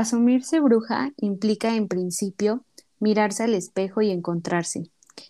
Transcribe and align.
Asumirse 0.00 0.60
bruja 0.60 1.10
implica, 1.18 1.74
en 1.74 1.86
principio, 1.86 2.64
mirarse 3.00 3.44
al 3.44 3.52
espejo 3.52 4.00
y 4.00 4.10
encontrarse. 4.10 4.84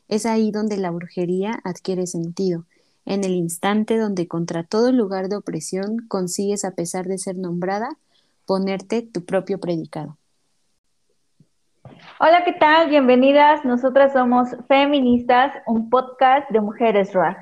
Es 0.06 0.26
ahí 0.26 0.52
donde 0.52 0.76
la 0.76 0.92
brujería 0.92 1.58
adquiere 1.64 2.06
sentido, 2.06 2.67
en 3.04 3.25
el 3.25 3.33
instante 3.33 3.98
donde 3.98 4.28
contra 4.28 4.62
todo 4.62 4.92
lugar 4.92 5.28
de 5.28 5.34
opresión 5.34 6.06
consigues, 6.06 6.64
a 6.64 6.70
pesar 6.70 7.06
de 7.06 7.18
ser 7.18 7.36
nombrada, 7.36 7.96
ponerte 8.46 9.02
tu 9.02 9.25
propio 9.25 9.59
predicado. 9.59 10.18
Hola, 12.21 12.45
¿qué 12.45 12.52
tal? 12.52 12.91
Bienvenidas. 12.91 13.64
Nosotras 13.64 14.12
somos 14.12 14.50
Feministas, 14.68 15.52
un 15.66 15.91
podcast 15.91 16.48
de 16.50 16.61
mujeres 16.61 17.12
rock. 17.12 17.37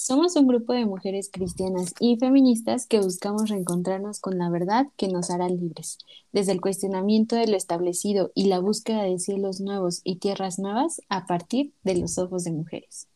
Somos 0.00 0.36
un 0.36 0.46
grupo 0.46 0.74
de 0.74 0.86
mujeres 0.86 1.28
cristianas 1.28 1.92
y 1.98 2.16
feministas 2.18 2.86
que 2.86 3.00
buscamos 3.00 3.50
reencontrarnos 3.50 4.20
con 4.20 4.38
la 4.38 4.48
verdad 4.48 4.86
que 4.96 5.08
nos 5.08 5.28
hará 5.28 5.48
libres, 5.48 5.98
desde 6.30 6.52
el 6.52 6.60
cuestionamiento 6.60 7.34
de 7.34 7.48
lo 7.48 7.56
establecido 7.56 8.30
y 8.32 8.46
la 8.46 8.60
búsqueda 8.60 9.02
de 9.02 9.18
cielos 9.18 9.60
nuevos 9.60 10.00
y 10.04 10.20
tierras 10.20 10.60
nuevas 10.60 11.02
a 11.08 11.26
partir 11.26 11.72
de 11.82 11.96
los 11.96 12.16
ojos 12.16 12.44
de 12.44 12.52
mujeres. 12.52 13.08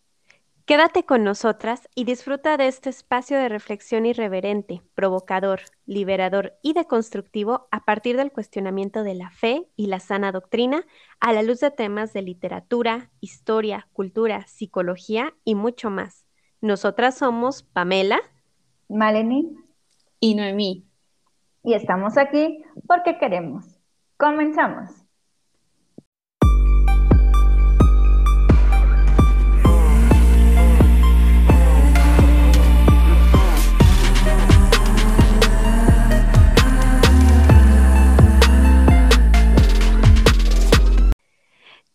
Quédate 0.64 1.04
con 1.04 1.22
nosotras 1.22 1.88
y 1.94 2.02
disfruta 2.02 2.56
de 2.56 2.66
este 2.66 2.90
espacio 2.90 3.38
de 3.38 3.48
reflexión 3.48 4.04
irreverente, 4.04 4.82
provocador, 4.96 5.60
liberador 5.86 6.54
y 6.62 6.72
deconstructivo 6.72 7.68
a 7.70 7.84
partir 7.84 8.16
del 8.16 8.32
cuestionamiento 8.32 9.04
de 9.04 9.14
la 9.14 9.30
fe 9.30 9.68
y 9.76 9.86
la 9.86 10.00
sana 10.00 10.32
doctrina 10.32 10.84
a 11.20 11.32
la 11.32 11.44
luz 11.44 11.60
de 11.60 11.70
temas 11.70 12.12
de 12.12 12.22
literatura, 12.22 13.12
historia, 13.20 13.86
cultura, 13.92 14.48
psicología 14.48 15.32
y 15.44 15.54
mucho 15.54 15.88
más. 15.88 16.21
Nosotras 16.62 17.16
somos 17.16 17.64
Pamela, 17.64 18.20
Maleni 18.88 19.56
y 20.20 20.36
Noemí. 20.36 20.86
Y 21.64 21.74
estamos 21.74 22.16
aquí 22.16 22.62
porque 22.86 23.18
queremos. 23.18 23.64
Comenzamos. 24.16 24.90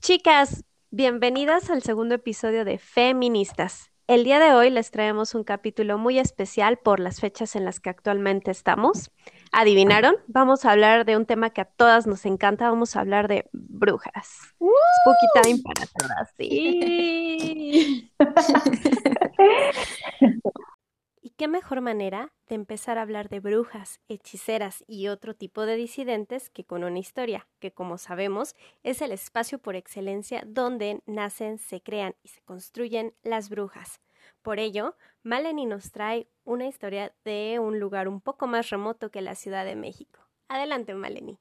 Chicas, 0.02 0.66
bienvenidas 0.92 1.70
al 1.70 1.82
segundo 1.84 2.16
episodio 2.16 2.66
de 2.66 2.78
Feministas. 2.78 3.94
El 4.08 4.24
día 4.24 4.40
de 4.40 4.54
hoy 4.54 4.70
les 4.70 4.90
traemos 4.90 5.36
un 5.36 5.44
capítulo 5.44 5.98
muy 5.98 6.18
especial 6.18 6.78
por 6.78 7.02
las 7.02 7.20
fechas 7.20 7.58
en 7.58 7.66
las 7.66 7.82
que 7.82 7.90
actualmente 7.90 8.52
estamos. 8.52 9.12
¿Adivinaron? 9.52 10.16
Vamos 10.28 10.64
a 10.64 10.72
hablar 10.72 11.04
de 11.04 11.18
un 11.18 11.26
tema 11.26 11.50
que 11.50 11.60
a 11.60 11.66
todas 11.66 12.08
nos 12.08 12.26
encanta. 12.26 12.70
Vamos 12.70 12.96
a 12.96 13.02
hablar 13.02 13.28
de 13.28 13.50
brujas. 13.52 14.54
Spooky 14.56 15.28
time 15.44 15.62
para 15.62 15.86
todas. 15.88 16.34
Sí. 16.38 18.10
¿Y 21.38 21.44
qué 21.44 21.48
mejor 21.48 21.82
manera 21.82 22.32
de 22.50 22.56
empezar 22.56 22.98
a 22.98 23.04
hablar 23.04 23.30
de 23.30 23.40
brujas, 23.40 24.00
hechiceras 24.08 24.84
y 24.88 25.08
otro 25.08 25.36
tipo 25.36 25.68
de 25.68 25.76
disidentes 25.76 26.50
que 26.50 26.64
con 26.64 26.84
una 26.84 26.98
historia, 26.98 27.46
que 27.60 27.72
como 27.72 28.00
sabemos 28.00 28.56
es 28.82 29.04
el 29.04 29.12
espacio 29.12 29.60
por 29.60 29.76
excelencia 29.76 30.42
donde 30.48 31.04
nacen, 31.06 31.60
se 31.60 31.80
crean 31.80 32.16
y 32.24 32.30
se 32.30 32.42
construyen 32.42 33.14
las 33.22 33.50
brujas? 33.50 34.02
Por 34.42 34.58
ello, 34.58 34.96
Maleni 35.22 35.68
nos 35.68 35.92
trae 35.92 36.28
una 36.44 36.66
historia 36.66 37.14
de 37.24 37.60
un 37.60 37.80
lugar 37.80 38.08
un 38.08 38.20
poco 38.20 38.48
más 38.48 38.72
remoto 38.72 39.12
que 39.12 39.22
la 39.22 39.36
Ciudad 39.36 39.64
de 39.64 39.76
México. 39.76 40.20
Adelante, 40.48 40.96
Maleni. 40.96 41.38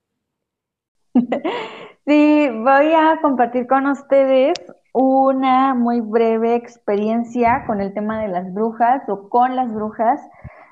Sí, 2.07 2.49
voy 2.51 2.93
a 2.93 3.19
compartir 3.21 3.67
con 3.67 3.87
ustedes 3.87 4.53
una 4.99 5.75
muy 5.75 6.01
breve 6.01 6.55
experiencia 6.55 7.65
con 7.67 7.83
el 7.83 7.93
tema 7.93 8.23
de 8.23 8.29
las 8.29 8.51
brujas 8.55 9.03
o 9.09 9.29
con 9.29 9.55
las 9.55 9.71
brujas 9.71 10.19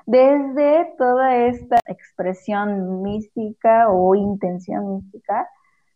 desde 0.07 0.95
toda 0.97 1.35
esta 1.35 1.77
expresión 1.85 3.03
mística 3.03 3.87
o 3.87 4.15
intención 4.15 4.95
mística 4.95 5.47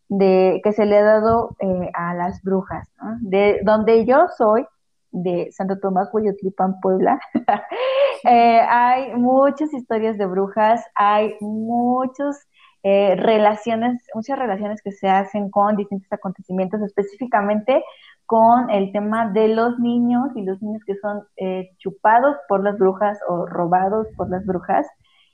de 0.09 0.61
que 0.63 0.73
se 0.73 0.85
le 0.85 0.99
ha 0.99 1.03
dado 1.03 1.55
eh, 1.59 1.89
a 1.95 2.13
las 2.13 2.43
brujas, 2.43 2.87
de 3.21 3.61
donde 3.63 4.05
yo 4.05 4.27
soy, 4.37 4.63
de 5.11 5.51
Santo 5.51 5.79
Tomás 5.79 6.09
Huayotlipan, 6.13 6.79
Puebla, 6.81 7.19
eh, 8.25 8.61
hay 8.69 9.11
muchas 9.15 9.73
historias 9.73 10.19
de 10.19 10.27
brujas, 10.27 10.85
hay 10.93 11.35
muchos 11.41 12.37
eh, 12.81 13.15
relaciones, 13.17 14.01
muchas 14.13 14.39
relaciones 14.39 14.81
que 14.81 14.93
se 14.93 15.09
hacen 15.09 15.49
con 15.49 15.75
distintos 15.75 16.11
acontecimientos, 16.13 16.81
específicamente 16.81 17.83
con 18.29 18.69
el 18.69 18.91
tema 18.91 19.31
de 19.31 19.47
los 19.47 19.79
niños 19.79 20.29
y 20.35 20.43
los 20.43 20.61
niños 20.61 20.83
que 20.85 20.93
son 20.97 21.23
eh, 21.35 21.71
chupados 21.79 22.35
por 22.47 22.63
las 22.63 22.77
brujas 22.77 23.17
o 23.27 23.47
robados 23.47 24.05
por 24.15 24.29
las 24.29 24.45
brujas, 24.45 24.85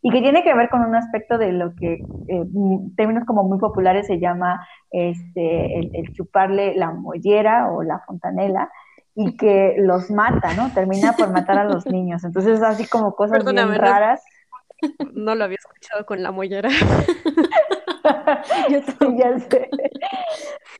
y 0.01 0.11
que 0.11 0.21
tiene 0.21 0.45
que 0.45 0.53
ver 0.53 0.69
con 0.69 0.79
un 0.79 0.95
aspecto 0.95 1.37
de 1.37 1.51
lo 1.51 1.75
que 1.75 1.97
en 2.29 2.95
términos 2.95 3.25
como 3.25 3.43
muy 3.43 3.59
populares 3.59 4.07
se 4.07 4.17
llama 4.17 4.65
este, 4.91 5.77
el 5.77 6.13
chuparle 6.13 6.73
la 6.77 6.91
mollera 6.91 7.69
o 7.69 7.83
la 7.83 7.99
fontanela, 8.07 8.71
y 9.13 9.35
que 9.35 9.75
los 9.77 10.09
mata, 10.09 10.53
¿no? 10.53 10.71
Termina 10.73 11.17
por 11.17 11.31
matar 11.31 11.57
a 11.57 11.65
los 11.65 11.85
niños. 11.91 12.23
Entonces, 12.23 12.61
así 12.61 12.87
como 12.87 13.13
cosas 13.13 13.43
bien 13.43 13.75
raras. 13.75 14.23
No 15.13 15.35
lo 15.35 15.43
había 15.43 15.57
escuchado 15.57 16.05
con 16.05 16.23
la 16.23 16.31
mollera. 16.31 16.69
Yo 18.69 18.81
sí, 18.81 19.17
ya 19.17 19.39
sé. 19.39 19.69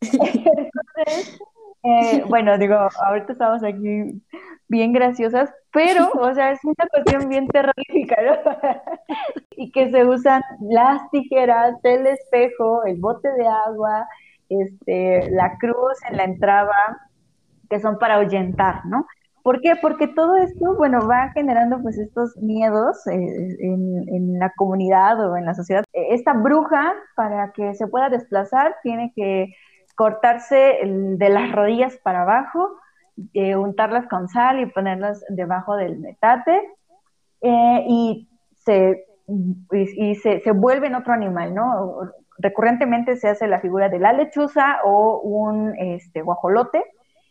Entonces, 0.01 1.39
eh, 1.85 2.23
bueno, 2.27 2.57
digo, 2.57 2.75
ahorita 2.75 3.33
estamos 3.33 3.63
aquí 3.63 4.21
bien 4.67 4.93
graciosas, 4.93 5.53
pero, 5.71 6.09
o 6.13 6.33
sea, 6.33 6.51
es 6.51 6.59
una 6.63 6.87
cuestión 6.91 7.29
bien 7.29 7.47
terrorífica, 7.47 8.17
¿no? 8.23 8.35
y 9.51 9.71
que 9.71 9.91
se 9.91 10.05
usan 10.05 10.41
las 10.61 11.09
tijeras, 11.11 11.75
el 11.83 12.07
espejo, 12.07 12.83
el 12.85 12.97
bote 12.99 13.29
de 13.33 13.47
agua, 13.47 14.07
este, 14.49 15.29
la 15.31 15.57
cruz 15.57 15.97
en 16.09 16.17
la 16.17 16.23
entrada, 16.23 17.09
que 17.69 17.79
son 17.79 17.99
para 17.99 18.15
ahuyentar, 18.15 18.85
¿no? 18.85 19.05
¿Por 19.45 19.61
qué? 19.61 19.75
Porque 19.79 20.07
todo 20.07 20.37
esto, 20.37 20.75
bueno, 20.75 21.07
va 21.07 21.29
generando 21.29 21.79
pues 21.79 21.99
estos 21.99 22.35
miedos 22.37 23.05
eh, 23.05 23.57
en, 23.59 24.39
la 24.39 24.51
comunidad 24.57 25.23
o 25.23 25.37
en 25.37 25.45
la 25.45 25.53
sociedad. 25.53 25.83
Esta 25.93 26.33
bruja, 26.33 26.95
para 27.15 27.51
que 27.51 27.75
se 27.75 27.85
pueda 27.85 28.09
desplazar, 28.09 28.75
tiene 28.81 29.13
que 29.15 29.53
cortarse 29.95 30.79
de 30.83 31.29
las 31.29 31.51
rodillas 31.51 31.97
para 31.97 32.23
abajo, 32.23 32.77
eh, 33.33 33.55
untarlas 33.55 34.07
con 34.07 34.27
sal 34.27 34.59
y 34.59 34.65
ponerlas 34.65 35.23
debajo 35.29 35.75
del 35.75 35.99
metate 35.99 36.61
eh, 37.41 37.85
y, 37.87 38.29
se, 38.57 39.05
y, 39.71 40.15
se, 40.15 40.41
se 40.41 40.51
vuelve 40.51 40.87
en 40.87 40.95
otro 40.95 41.13
animal, 41.13 41.55
¿no? 41.55 42.11
Recurrentemente 42.37 43.15
se 43.15 43.29
hace 43.29 43.47
la 43.47 43.61
figura 43.61 43.87
de 43.87 43.99
la 43.99 44.11
lechuza 44.11 44.79
o 44.83 45.19
un 45.21 45.73
este, 45.77 46.21
guajolote 46.21 46.83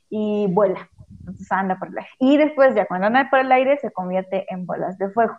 y 0.08 0.46
vuela. 0.50 0.88
Entonces 1.18 1.50
anda 1.52 1.78
por 1.78 1.88
el 1.88 1.98
aire. 1.98 2.10
Y 2.18 2.36
después 2.38 2.74
ya 2.74 2.86
cuando 2.86 3.08
anda 3.08 3.28
por 3.28 3.40
el 3.40 3.52
aire 3.52 3.76
se 3.78 3.90
convierte 3.90 4.46
en 4.48 4.64
bolas 4.64 4.96
de 4.98 5.10
fuego. 5.10 5.36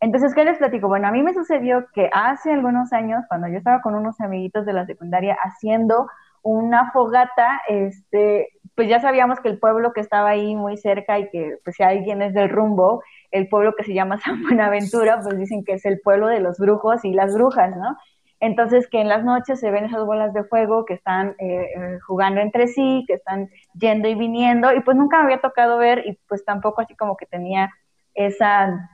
Entonces, 0.00 0.34
¿qué 0.34 0.44
les 0.44 0.58
platico? 0.58 0.88
Bueno, 0.88 1.08
a 1.08 1.12
mí 1.12 1.22
me 1.22 1.32
sucedió 1.32 1.86
que 1.94 2.10
hace 2.12 2.52
algunos 2.52 2.92
años, 2.92 3.24
cuando 3.28 3.48
yo 3.48 3.56
estaba 3.56 3.80
con 3.80 3.94
unos 3.94 4.20
amiguitos 4.20 4.66
de 4.66 4.74
la 4.74 4.84
secundaria 4.84 5.36
haciendo 5.42 6.08
una 6.44 6.92
fogata, 6.92 7.62
este, 7.68 8.48
pues 8.76 8.88
ya 8.88 9.00
sabíamos 9.00 9.40
que 9.40 9.48
el 9.48 9.58
pueblo 9.58 9.92
que 9.92 10.00
estaba 10.00 10.30
ahí 10.30 10.54
muy 10.54 10.76
cerca 10.76 11.18
y 11.18 11.28
que 11.30 11.56
pues 11.64 11.74
si 11.76 11.82
alguien 11.82 12.22
es 12.22 12.34
del 12.34 12.50
rumbo, 12.50 13.02
el 13.30 13.48
pueblo 13.48 13.74
que 13.76 13.82
se 13.82 13.94
llama 13.94 14.18
San 14.24 14.42
Buenaventura, 14.42 15.20
pues 15.22 15.36
dicen 15.38 15.64
que 15.64 15.72
es 15.72 15.84
el 15.84 16.00
pueblo 16.00 16.28
de 16.28 16.40
los 16.40 16.58
brujos 16.58 17.04
y 17.04 17.12
las 17.12 17.34
brujas, 17.34 17.76
¿no? 17.76 17.96
Entonces, 18.40 18.88
que 18.88 19.00
en 19.00 19.08
las 19.08 19.24
noches 19.24 19.58
se 19.58 19.70
ven 19.70 19.86
esas 19.86 20.04
bolas 20.04 20.34
de 20.34 20.44
fuego 20.44 20.84
que 20.84 20.92
están 20.94 21.34
eh, 21.38 21.70
eh, 21.76 21.98
jugando 22.06 22.42
entre 22.42 22.66
sí, 22.66 23.04
que 23.06 23.14
están 23.14 23.48
yendo 23.72 24.06
y 24.06 24.14
viniendo, 24.14 24.70
y 24.74 24.80
pues 24.80 24.98
nunca 24.98 25.18
me 25.18 25.24
había 25.24 25.40
tocado 25.40 25.78
ver, 25.78 26.02
y 26.06 26.18
pues 26.28 26.44
tampoco 26.44 26.82
así 26.82 26.94
como 26.94 27.16
que 27.16 27.24
tenía 27.24 27.70
esa 28.12 28.90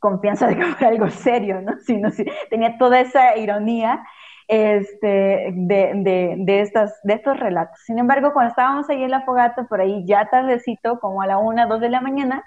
confianza 0.00 0.48
de 0.48 0.56
que 0.56 0.64
fuera 0.64 0.88
algo 0.88 1.08
serio, 1.08 1.60
¿no? 1.60 1.78
Sino 1.86 2.10
si 2.10 2.24
tenía 2.48 2.78
toda 2.78 2.98
esa 2.98 3.36
ironía 3.36 4.02
este, 4.50 5.52
de, 5.54 6.34
de, 6.38 6.60
estas, 6.60 6.98
de 7.04 7.14
estos 7.14 7.38
relatos. 7.38 7.78
Sin 7.86 8.00
embargo, 8.00 8.32
cuando 8.32 8.50
estábamos 8.50 8.90
ahí 8.90 9.04
en 9.04 9.12
la 9.12 9.22
fogata, 9.22 9.68
por 9.68 9.80
ahí 9.80 10.04
ya 10.06 10.28
tardecito, 10.28 10.98
como 10.98 11.22
a 11.22 11.28
la 11.28 11.38
una, 11.38 11.66
dos 11.66 11.80
de 11.80 11.88
la 11.88 12.00
mañana, 12.00 12.42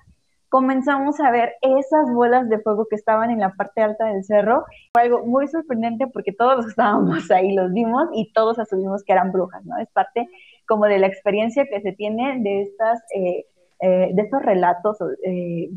comenzamos 0.49 1.17
a 1.21 1.31
ver 1.31 1.53
esas 1.61 2.13
bolas 2.13 2.49
de 2.49 2.59
fuego 2.59 2.87
que 2.89 2.97
estaban 2.97 3.31
en 3.31 3.39
la 3.39 3.53
parte 3.53 3.81
alta 3.81 4.07
del 4.07 4.25
cerro. 4.25 4.65
Fue 4.91 5.03
algo 5.03 5.25
muy 5.25 5.47
sorprendente 5.47 6.07
porque 6.07 6.33
todos 6.33 6.67
estábamos 6.67 7.31
ahí 7.31 7.53
los 7.53 7.71
vimos 7.71 8.09
y 8.13 8.33
todos 8.33 8.59
asumimos 8.59 9.01
que 9.05 9.13
eran 9.13 9.31
brujas, 9.31 9.63
¿no? 9.63 9.77
Es 9.77 9.89
parte 9.91 10.27
como 10.67 10.85
de 10.87 10.99
la 10.99 11.07
experiencia 11.07 11.65
que 11.65 11.79
se 11.79 11.93
tiene 11.93 12.41
de, 12.41 12.63
estas, 12.63 12.99
eh, 13.15 13.45
eh, 13.79 14.09
de 14.13 14.21
estos 14.21 14.43
relatos 14.43 14.97
eh, 15.23 15.69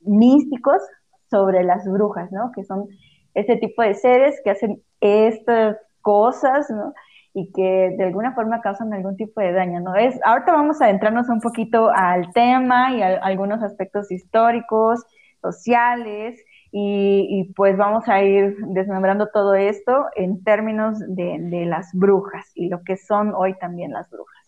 místicos 0.00 0.82
sobre 1.30 1.64
las 1.64 1.86
brujas, 1.86 2.30
¿no? 2.32 2.52
Que 2.54 2.64
son 2.64 2.86
ese 3.34 3.56
tipo 3.56 3.82
de 3.82 3.94
seres 3.94 4.40
que 4.44 4.50
hacen 4.50 4.82
estas 5.00 5.76
cosas, 6.00 6.68
¿no? 6.70 6.94
Y 7.32 7.52
que 7.52 7.94
de 7.96 8.04
alguna 8.04 8.34
forma 8.34 8.60
causan 8.60 8.92
algún 8.92 9.16
tipo 9.16 9.40
de 9.40 9.52
daño, 9.52 9.80
¿no? 9.80 9.94
Es, 9.94 10.18
ahorita 10.24 10.52
vamos 10.52 10.80
a 10.80 10.86
adentrarnos 10.86 11.28
un 11.28 11.40
poquito 11.40 11.90
al 11.90 12.32
tema 12.32 12.92
y 12.92 13.02
a 13.02 13.18
algunos 13.18 13.62
aspectos 13.62 14.10
históricos, 14.10 15.04
sociales, 15.40 16.42
y, 16.72 17.52
pues 17.56 17.76
vamos 17.76 18.08
a 18.08 18.22
ir 18.22 18.56
desmembrando 18.68 19.28
todo 19.32 19.54
esto 19.54 20.06
en 20.14 20.44
términos 20.44 20.98
de 21.00 21.66
las 21.66 21.90
brujas 21.92 22.52
y 22.54 22.68
lo 22.68 22.82
que 22.84 22.96
son 22.96 23.34
hoy 23.34 23.58
también 23.58 23.92
las 23.92 24.08
brujas. 24.08 24.39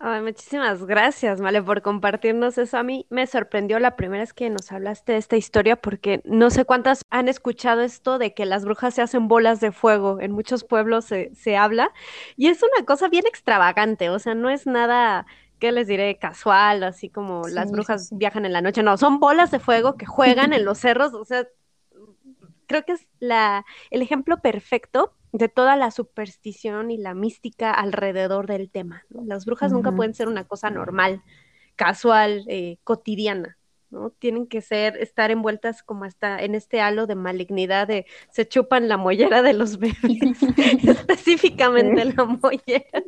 Ay, 0.00 0.22
muchísimas 0.22 0.84
gracias, 0.86 1.40
Male, 1.40 1.60
por 1.60 1.82
compartirnos 1.82 2.56
eso. 2.56 2.78
A 2.78 2.84
mí 2.84 3.06
me 3.10 3.26
sorprendió 3.26 3.80
la 3.80 3.96
primera 3.96 4.22
vez 4.22 4.32
que 4.32 4.48
nos 4.48 4.70
hablaste 4.70 5.12
de 5.12 5.18
esta 5.18 5.36
historia 5.36 5.74
porque 5.74 6.20
no 6.24 6.50
sé 6.50 6.64
cuántas 6.64 7.02
han 7.10 7.26
escuchado 7.26 7.80
esto 7.80 8.18
de 8.18 8.32
que 8.32 8.46
las 8.46 8.64
brujas 8.64 8.94
se 8.94 9.02
hacen 9.02 9.26
bolas 9.26 9.58
de 9.60 9.72
fuego. 9.72 10.20
En 10.20 10.30
muchos 10.30 10.62
pueblos 10.62 11.04
se, 11.06 11.34
se 11.34 11.56
habla 11.56 11.92
y 12.36 12.46
es 12.46 12.62
una 12.62 12.86
cosa 12.86 13.08
bien 13.08 13.26
extravagante, 13.26 14.08
o 14.08 14.20
sea, 14.20 14.36
no 14.36 14.50
es 14.50 14.66
nada 14.66 15.26
que 15.58 15.72
les 15.72 15.88
diré 15.88 16.16
casual, 16.18 16.84
así 16.84 17.08
como 17.10 17.48
las 17.48 17.72
brujas 17.72 18.10
viajan 18.12 18.44
en 18.46 18.52
la 18.52 18.60
noche, 18.62 18.84
no, 18.84 18.96
son 18.96 19.18
bolas 19.18 19.50
de 19.50 19.58
fuego 19.58 19.96
que 19.96 20.06
juegan 20.06 20.52
en 20.52 20.64
los 20.64 20.78
cerros, 20.78 21.12
o 21.14 21.24
sea, 21.24 21.48
creo 22.66 22.84
que 22.84 22.92
es 22.92 23.06
la, 23.18 23.64
el 23.90 24.02
ejemplo 24.02 24.38
perfecto 24.40 25.17
de 25.32 25.48
toda 25.48 25.76
la 25.76 25.90
superstición 25.90 26.90
y 26.90 26.96
la 26.96 27.14
mística 27.14 27.72
alrededor 27.72 28.46
del 28.46 28.70
tema. 28.70 29.04
Las 29.10 29.44
brujas 29.44 29.72
nunca 29.72 29.92
pueden 29.92 30.14
ser 30.14 30.28
una 30.28 30.44
cosa 30.44 30.70
normal, 30.70 31.22
casual, 31.76 32.44
eh, 32.48 32.78
cotidiana. 32.84 33.58
¿no? 33.90 34.10
Tienen 34.10 34.46
que 34.46 34.60
ser, 34.60 34.96
estar 34.98 35.30
envueltas 35.30 35.82
como 35.82 36.04
hasta 36.04 36.42
en 36.42 36.54
este 36.54 36.80
halo 36.80 37.06
de 37.06 37.14
malignidad 37.14 37.88
de 37.88 38.06
se 38.30 38.46
chupan 38.46 38.88
la 38.88 38.96
mollera 38.96 39.42
de 39.42 39.54
los 39.54 39.78
bebés, 39.78 40.42
específicamente 40.82 42.04
la 42.04 42.24
mollera 42.24 43.02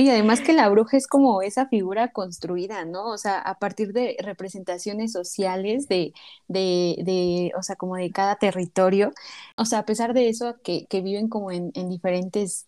y 0.00 0.10
además 0.10 0.40
que 0.40 0.52
la 0.52 0.68
bruja 0.68 0.96
es 0.96 1.06
como 1.06 1.42
esa 1.42 1.68
figura 1.68 2.12
construida, 2.12 2.84
¿no? 2.84 3.06
O 3.08 3.18
sea, 3.18 3.38
a 3.40 3.58
partir 3.58 3.92
de 3.92 4.16
representaciones 4.20 5.12
sociales 5.12 5.88
de, 5.88 6.12
de, 6.48 6.96
de 7.04 7.52
o 7.58 7.62
sea, 7.62 7.76
como 7.76 7.96
de 7.96 8.10
cada 8.12 8.36
territorio. 8.36 9.12
O 9.56 9.64
sea, 9.64 9.80
a 9.80 9.86
pesar 9.86 10.14
de 10.14 10.28
eso, 10.28 10.56
que, 10.62 10.86
que 10.86 11.00
viven 11.02 11.28
como 11.28 11.50
en, 11.52 11.70
en 11.74 11.88
diferentes 11.88 12.66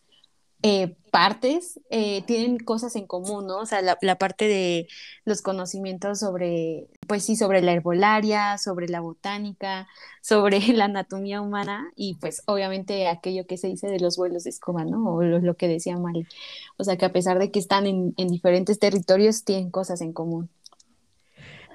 eh, 0.62 0.96
partes 1.12 1.80
eh, 1.90 2.22
tienen 2.26 2.58
cosas 2.58 2.96
en 2.96 3.06
común, 3.06 3.46
¿no? 3.46 3.58
O 3.58 3.66
sea, 3.66 3.80
la, 3.82 4.18
parte 4.18 4.48
de 4.48 4.88
los 5.24 5.40
conocimientos 5.42 6.18
sobre, 6.18 6.88
pues 7.06 7.24
sí, 7.24 7.36
sobre 7.36 7.62
la 7.62 7.72
herbolaria, 7.72 8.58
sobre 8.58 8.88
la 8.88 9.00
botánica, 9.00 9.88
sobre 10.22 10.60
la 10.74 10.86
anatomía 10.86 11.40
humana 11.40 11.90
y 11.96 12.16
pues 12.16 12.42
obviamente 12.46 13.08
aquello 13.08 13.46
que 13.46 13.56
se 13.56 13.68
dice 13.68 13.88
de 13.88 14.00
los 14.00 14.16
vuelos 14.16 14.44
de 14.44 14.50
escoba, 14.50 14.84
¿no? 14.84 15.14
O 15.14 15.22
lo, 15.22 15.56
que 15.56 15.68
decía 15.68 15.96
Mali. 15.96 16.26
O 16.76 16.84
sea, 16.84 16.96
que 16.96 17.04
a 17.06 17.12
pesar 17.12 17.38
de 17.38 17.50
que 17.50 17.58
están 17.58 17.86
en 17.86 18.28
diferentes 18.28 18.78
territorios, 18.78 19.44
tienen 19.44 19.70
cosas 19.70 20.00
en 20.00 20.12
común. 20.12 20.50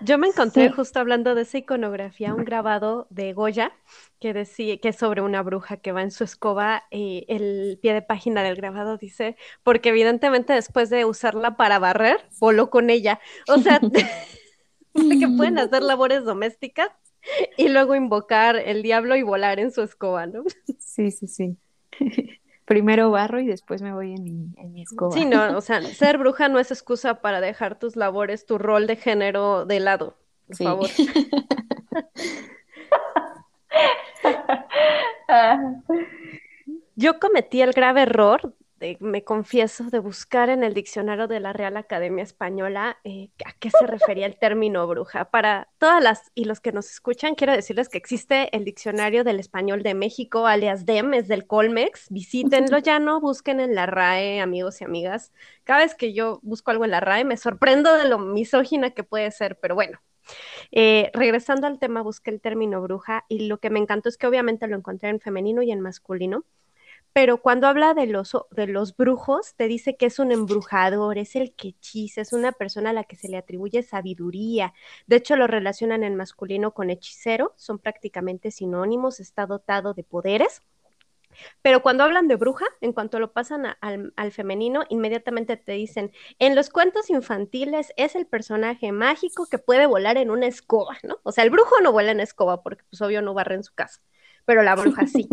Yo 0.04 0.18
me 0.18 0.28
encontré 0.28 0.70
justo 0.70 1.00
hablando 1.00 1.34
de 1.34 1.44
esa 1.44 1.58
iconografía, 1.58 2.34
un 2.34 2.44
grabado 2.44 3.08
de 3.10 3.32
Goya 3.34 3.72
que 4.20 4.34
decía 4.34 4.78
que 4.78 4.90
es 4.90 4.98
sobre 4.98 5.22
una 5.22 5.42
bruja 5.42 5.78
que 5.78 5.92
va 5.92 6.02
en 6.02 6.12
su 6.12 6.24
escoba 6.24 6.84
y 6.92 7.26
el 7.30 7.80
pie 7.82 7.94
de 7.94 8.02
página 8.02 8.44
del 8.44 8.56
grabado 8.56 8.98
dice, 8.98 9.38
porque 9.64 9.90
evidentemente 9.90 10.54
después 10.54 10.90
de 10.90 11.06
usarla 11.06 11.56
para 11.56 11.80
barrer, 11.80 12.18
voló 12.40 12.70
con 12.70 12.90
ella. 12.90 13.20
O 13.48 13.60
sea, 13.60 13.80
que 14.94 15.28
pueden 15.38 15.58
hacer 15.58 15.84
labores 15.84 16.26
domésticas 16.26 16.90
y 17.58 17.70
luego 17.70 17.96
invocar 17.96 18.58
el 18.58 18.84
diablo 18.84 19.16
y 19.16 19.24
volar 19.24 19.60
en 19.60 19.72
su 19.72 19.82
escoba, 19.82 20.28
¿no? 20.28 20.44
Sí, 20.80 21.12
sí, 21.12 21.28
sí 21.28 21.58
primero 22.65 23.12
barro 23.12 23.39
y 23.39 23.48
después 23.48 23.81
me 23.81 23.94
voy 23.94 24.13
en 24.13 24.24
mi, 24.24 24.54
en 24.57 24.74
mi 24.74 24.81
escoba. 24.83 25.15
Sí, 25.15 25.25
no, 25.25 25.57
o 25.57 25.62
sea, 25.62 25.81
ser 25.81 26.18
bruja 26.18 26.48
no 26.50 26.60
es 26.60 26.71
excusa 26.71 27.21
para 27.21 27.42
dejar 27.42 27.80
tus 27.80 27.95
labores, 27.95 28.45
tu 28.45 28.57
rol 28.57 28.88
de 28.88 28.95
género 28.95 29.65
de 29.65 29.80
lado, 29.80 30.18
por 30.48 30.57
favor. 30.57 30.89
Yo 36.95 37.19
cometí 37.19 37.62
el 37.62 37.74
grave 37.74 38.04
error 38.04 38.54
me 39.00 39.24
confieso, 39.24 39.86
de 39.86 40.00
buscar 40.00 40.50
en 40.50 40.64
el 40.64 40.74
diccionario 40.74 41.28
de 41.28 41.40
la 41.40 41.54
Real 41.54 41.78
Academia 41.78 42.24
Española 42.24 42.98
eh, 43.04 43.30
a 43.46 43.54
qué 43.54 43.70
se 43.70 43.86
refería 43.88 44.26
el 44.26 44.38
término 44.38 44.86
bruja. 44.88 45.26
Para 45.32 45.70
todas 45.78 46.04
las 46.04 46.32
y 46.36 46.46
los 46.46 46.60
que 46.60 46.72
nos 46.72 46.90
escuchan, 46.90 47.36
quiero 47.36 47.54
decirles 47.54 47.90
que 47.90 47.98
existe 47.98 48.56
el 48.56 48.66
diccionario 48.66 49.24
del 49.24 49.40
español 49.40 49.84
de 49.84 49.94
México, 49.94 50.48
alias 50.48 50.86
DEM, 50.86 51.14
es 51.14 51.28
del 51.28 51.48
Colmex. 51.48 52.08
Visítenlo 52.10 52.78
ya 52.80 53.00
no, 53.00 53.22
busquen 53.22 53.60
en 53.60 53.76
la 53.76 53.86
RAE, 53.86 54.42
amigos 54.42 54.82
y 54.82 54.86
amigas. 54.86 55.32
Cada 55.64 55.80
vez 55.80 55.96
que 55.96 56.14
yo 56.14 56.40
busco 56.42 56.72
algo 56.72 56.86
en 56.86 56.92
la 56.92 57.00
RAE, 57.00 57.26
me 57.26 57.38
sorprendo 57.38 57.96
de 57.96 58.08
lo 58.08 58.20
misógina 58.20 58.92
que 58.92 59.04
puede 59.04 59.32
ser, 59.32 59.58
pero 59.60 59.76
bueno. 59.76 60.00
Eh, 60.72 61.12
regresando 61.14 61.68
al 61.68 61.80
tema, 61.80 62.02
busqué 62.02 62.32
el 62.32 62.42
término 62.42 62.82
bruja 62.82 63.26
y 63.28 63.48
lo 63.48 63.60
que 63.60 63.70
me 63.70 63.80
encantó 63.80 64.10
es 64.10 64.18
que 64.18 64.28
obviamente 64.28 64.68
lo 64.68 64.78
encontré 64.78 65.10
en 65.10 65.20
femenino 65.20 65.62
y 65.62 65.72
en 65.72 65.82
masculino 65.82 66.46
pero 67.13 67.42
cuando 67.42 67.68
habla 67.68 67.94
de 67.94 68.07
los, 68.07 68.36
de 68.51 68.68
los 68.68 68.98
brujos, 68.98 69.54
te 69.56 69.68
dice 69.68 69.95
que 69.95 70.07
es 70.07 70.18
un 70.18 70.31
embrujador, 70.31 71.19
es 71.19 71.36
el 71.36 71.54
que 71.56 71.69
hechiza, 71.69 72.21
es 72.21 72.33
una 72.33 72.51
persona 72.51 72.89
a 72.89 72.94
la 72.94 73.04
que 73.04 73.15
se 73.15 73.30
le 73.30 73.38
atribuye 73.38 73.83
sabiduría. 73.83 74.74
De 75.06 75.18
hecho, 75.18 75.36
lo 75.36 75.45
relacionan 75.45 76.04
en 76.04 76.15
masculino 76.15 76.74
con 76.74 76.89
hechicero, 76.89 77.54
son 77.56 77.77
prácticamente 77.77 78.50
sinónimos, 78.50 79.19
está 79.19 79.45
dotado 79.45 79.94
de 79.94 80.04
poderes. 80.04 80.63
Pero 81.62 81.81
cuando 81.81 82.04
hablan 82.04 82.27
de 82.27 82.36
bruja, 82.36 82.65
en 82.81 82.94
cuanto 82.94 83.19
lo 83.19 83.31
pasan 83.33 83.65
al, 83.81 84.13
al, 84.15 84.31
femenino, 84.31 84.83
inmediatamente 84.89 85.57
te 85.57 85.74
dicen, 85.74 86.12
en 86.39 86.56
los 86.56 86.69
cuentos 86.69 87.10
infantiles 87.10 87.94
es 87.98 88.15
el 88.15 88.27
personaje 88.27 88.92
mágico 88.92 89.48
que 89.50 89.57
puede 89.60 89.86
volar 89.88 90.18
en 90.18 90.30
una 90.30 90.48
escoba, 90.48 90.98
¿no? 91.04 91.19
O 91.24 91.31
sea, 91.31 91.44
el 91.44 91.50
brujo 91.50 91.80
no 91.81 91.92
vuela 91.92 92.12
en 92.12 92.19
escoba 92.19 92.62
porque 92.63 92.83
pues 92.89 93.01
obvio 93.01 93.21
no 93.21 93.33
barre 93.33 93.56
en 93.56 93.63
su 93.63 93.74
casa 93.74 94.01
pero 94.45 94.63
la 94.63 94.75
bruja 94.75 95.07
sí. 95.07 95.28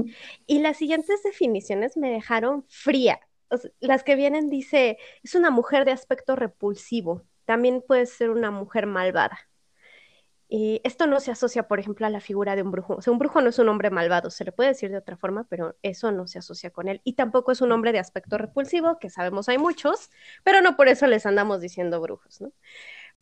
Y 0.47 0.61
las 0.61 0.77
siguientes 0.77 1.23
definiciones 1.23 1.97
me 1.97 2.11
dejaron 2.11 2.65
fría. 2.69 3.21
las 3.81 4.05
que 4.05 4.17
vienen 4.17 4.51
dice, 4.51 4.99
es 5.23 5.35
una 5.35 5.51
mujer 5.51 5.85
de 5.85 5.93
aspecto 5.93 6.37
repulsivo, 6.37 7.25
también 7.45 7.83
puede 7.87 8.07
ser 8.07 8.31
una 8.31 8.51
mujer 8.51 8.87
malvada. 8.87 9.39
Y 10.53 10.81
esto 10.83 11.07
no 11.07 11.21
se 11.21 11.31
asocia, 11.31 11.69
por 11.69 11.79
ejemplo, 11.79 12.07
a 12.07 12.11
la 12.11 12.21
figura 12.21 12.57
de 12.57 12.63
un 12.63 12.73
brujo. 12.73 12.97
O 12.97 13.03
sea, 13.03 13.13
un 13.13 13.21
brujo 13.21 13.41
no 13.41 13.51
es 13.51 13.59
un 13.61 13.69
hombre 13.69 13.91
malvado, 13.91 14.31
se 14.31 14.45
le 14.45 14.51
puede 14.51 14.71
decir 14.71 14.91
de 14.91 14.99
otra 14.99 15.17
forma, 15.17 15.45
pero 15.49 15.77
eso 15.83 16.11
no 16.11 16.27
se 16.27 16.41
asocia 16.41 16.71
con 16.71 16.89
él. 16.89 17.01
Y 17.05 17.13
tampoco 17.13 17.53
es 17.53 17.61
un 17.61 17.71
hombre 17.71 17.93
de 17.93 18.01
aspecto 18.01 18.37
repulsivo, 18.37 18.99
que 18.99 19.11
sabemos 19.11 19.49
hay 19.49 19.59
muchos, 19.59 20.11
pero 20.43 20.61
no 20.61 20.77
por 20.77 20.89
eso 20.89 21.07
les 21.07 21.25
andamos 21.25 21.61
diciendo 21.61 22.01
brujos, 22.01 22.41
¿no? 22.41 22.53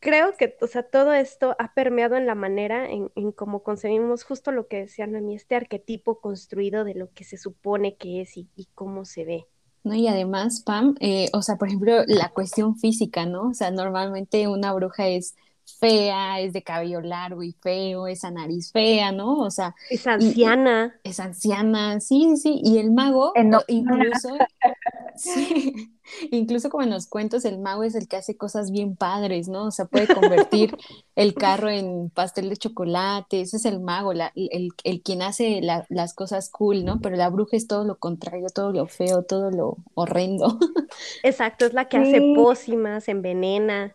Creo 0.00 0.32
que, 0.36 0.56
o 0.60 0.66
sea, 0.66 0.82
todo 0.82 1.12
esto 1.12 1.56
ha 1.58 1.74
permeado 1.74 2.16
en 2.16 2.26
la 2.26 2.34
manera 2.34 2.90
en, 2.90 3.10
en 3.14 3.32
cómo 3.32 3.62
concebimos 3.62 4.24
justo 4.24 4.52
lo 4.52 4.68
que 4.68 4.78
decían 4.78 5.16
a 5.16 5.20
mí, 5.20 5.34
este 5.34 5.56
arquetipo 5.56 6.20
construido 6.20 6.84
de 6.84 6.94
lo 6.94 7.10
que 7.12 7.24
se 7.24 7.36
supone 7.36 7.96
que 7.96 8.22
es 8.22 8.36
y, 8.36 8.48
cómo 8.74 9.04
se 9.04 9.24
ve. 9.24 9.46
¿no? 9.84 9.94
Y 9.94 10.08
además, 10.08 10.62
Pam, 10.64 10.94
eh, 11.00 11.28
o 11.32 11.42
sea, 11.42 11.56
por 11.56 11.68
ejemplo, 11.68 12.02
la 12.06 12.30
cuestión 12.30 12.76
física, 12.76 13.26
¿no? 13.26 13.48
O 13.48 13.54
sea, 13.54 13.70
normalmente 13.70 14.48
una 14.48 14.72
bruja 14.72 15.08
es 15.08 15.34
fea, 15.78 16.40
es 16.40 16.52
de 16.52 16.62
cabello 16.62 17.00
largo 17.00 17.42
y 17.42 17.52
feo, 17.52 18.06
esa 18.06 18.30
nariz 18.30 18.72
fea, 18.72 19.12
¿no? 19.12 19.38
O 19.38 19.50
sea. 19.50 19.74
Es 19.90 20.06
anciana. 20.06 20.98
es 21.04 21.20
anciana, 21.20 22.00
sí, 22.00 22.36
sí, 22.36 22.60
y 22.62 22.78
el 22.78 22.92
mago, 22.92 23.32
incluso, 23.68 24.30
sí, 25.16 25.92
incluso 26.30 26.70
como 26.70 26.82
en 26.82 26.90
los 26.90 27.06
cuentos, 27.06 27.44
el 27.44 27.58
mago 27.58 27.84
es 27.84 27.94
el 27.94 28.08
que 28.08 28.16
hace 28.16 28.36
cosas 28.36 28.70
bien 28.70 28.96
padres, 28.96 29.48
¿no? 29.48 29.66
O 29.66 29.70
sea, 29.70 29.86
puede 29.86 30.12
convertir 30.12 30.76
el 31.16 31.34
carro 31.34 31.68
en 31.68 32.10
pastel 32.10 32.48
de 32.48 32.56
chocolate, 32.56 33.40
ese 33.40 33.58
es 33.58 33.64
el 33.64 33.80
mago, 33.80 34.12
el, 34.12 34.22
el, 34.34 35.02
quien 35.02 35.22
hace 35.22 35.60
las 35.62 36.14
cosas 36.14 36.50
cool, 36.50 36.84
¿no? 36.84 37.00
Pero 37.00 37.16
la 37.16 37.28
bruja 37.28 37.56
es 37.56 37.66
todo 37.66 37.84
lo 37.84 37.98
contrario, 37.98 38.46
todo 38.54 38.72
lo 38.72 38.86
feo, 38.86 39.22
todo 39.22 39.50
lo 39.50 39.76
horrendo. 39.94 40.58
Exacto, 41.22 41.66
es 41.66 41.74
la 41.74 41.88
que 41.88 41.98
hace 41.98 42.32
pócimas, 42.34 43.08
envenena. 43.08 43.94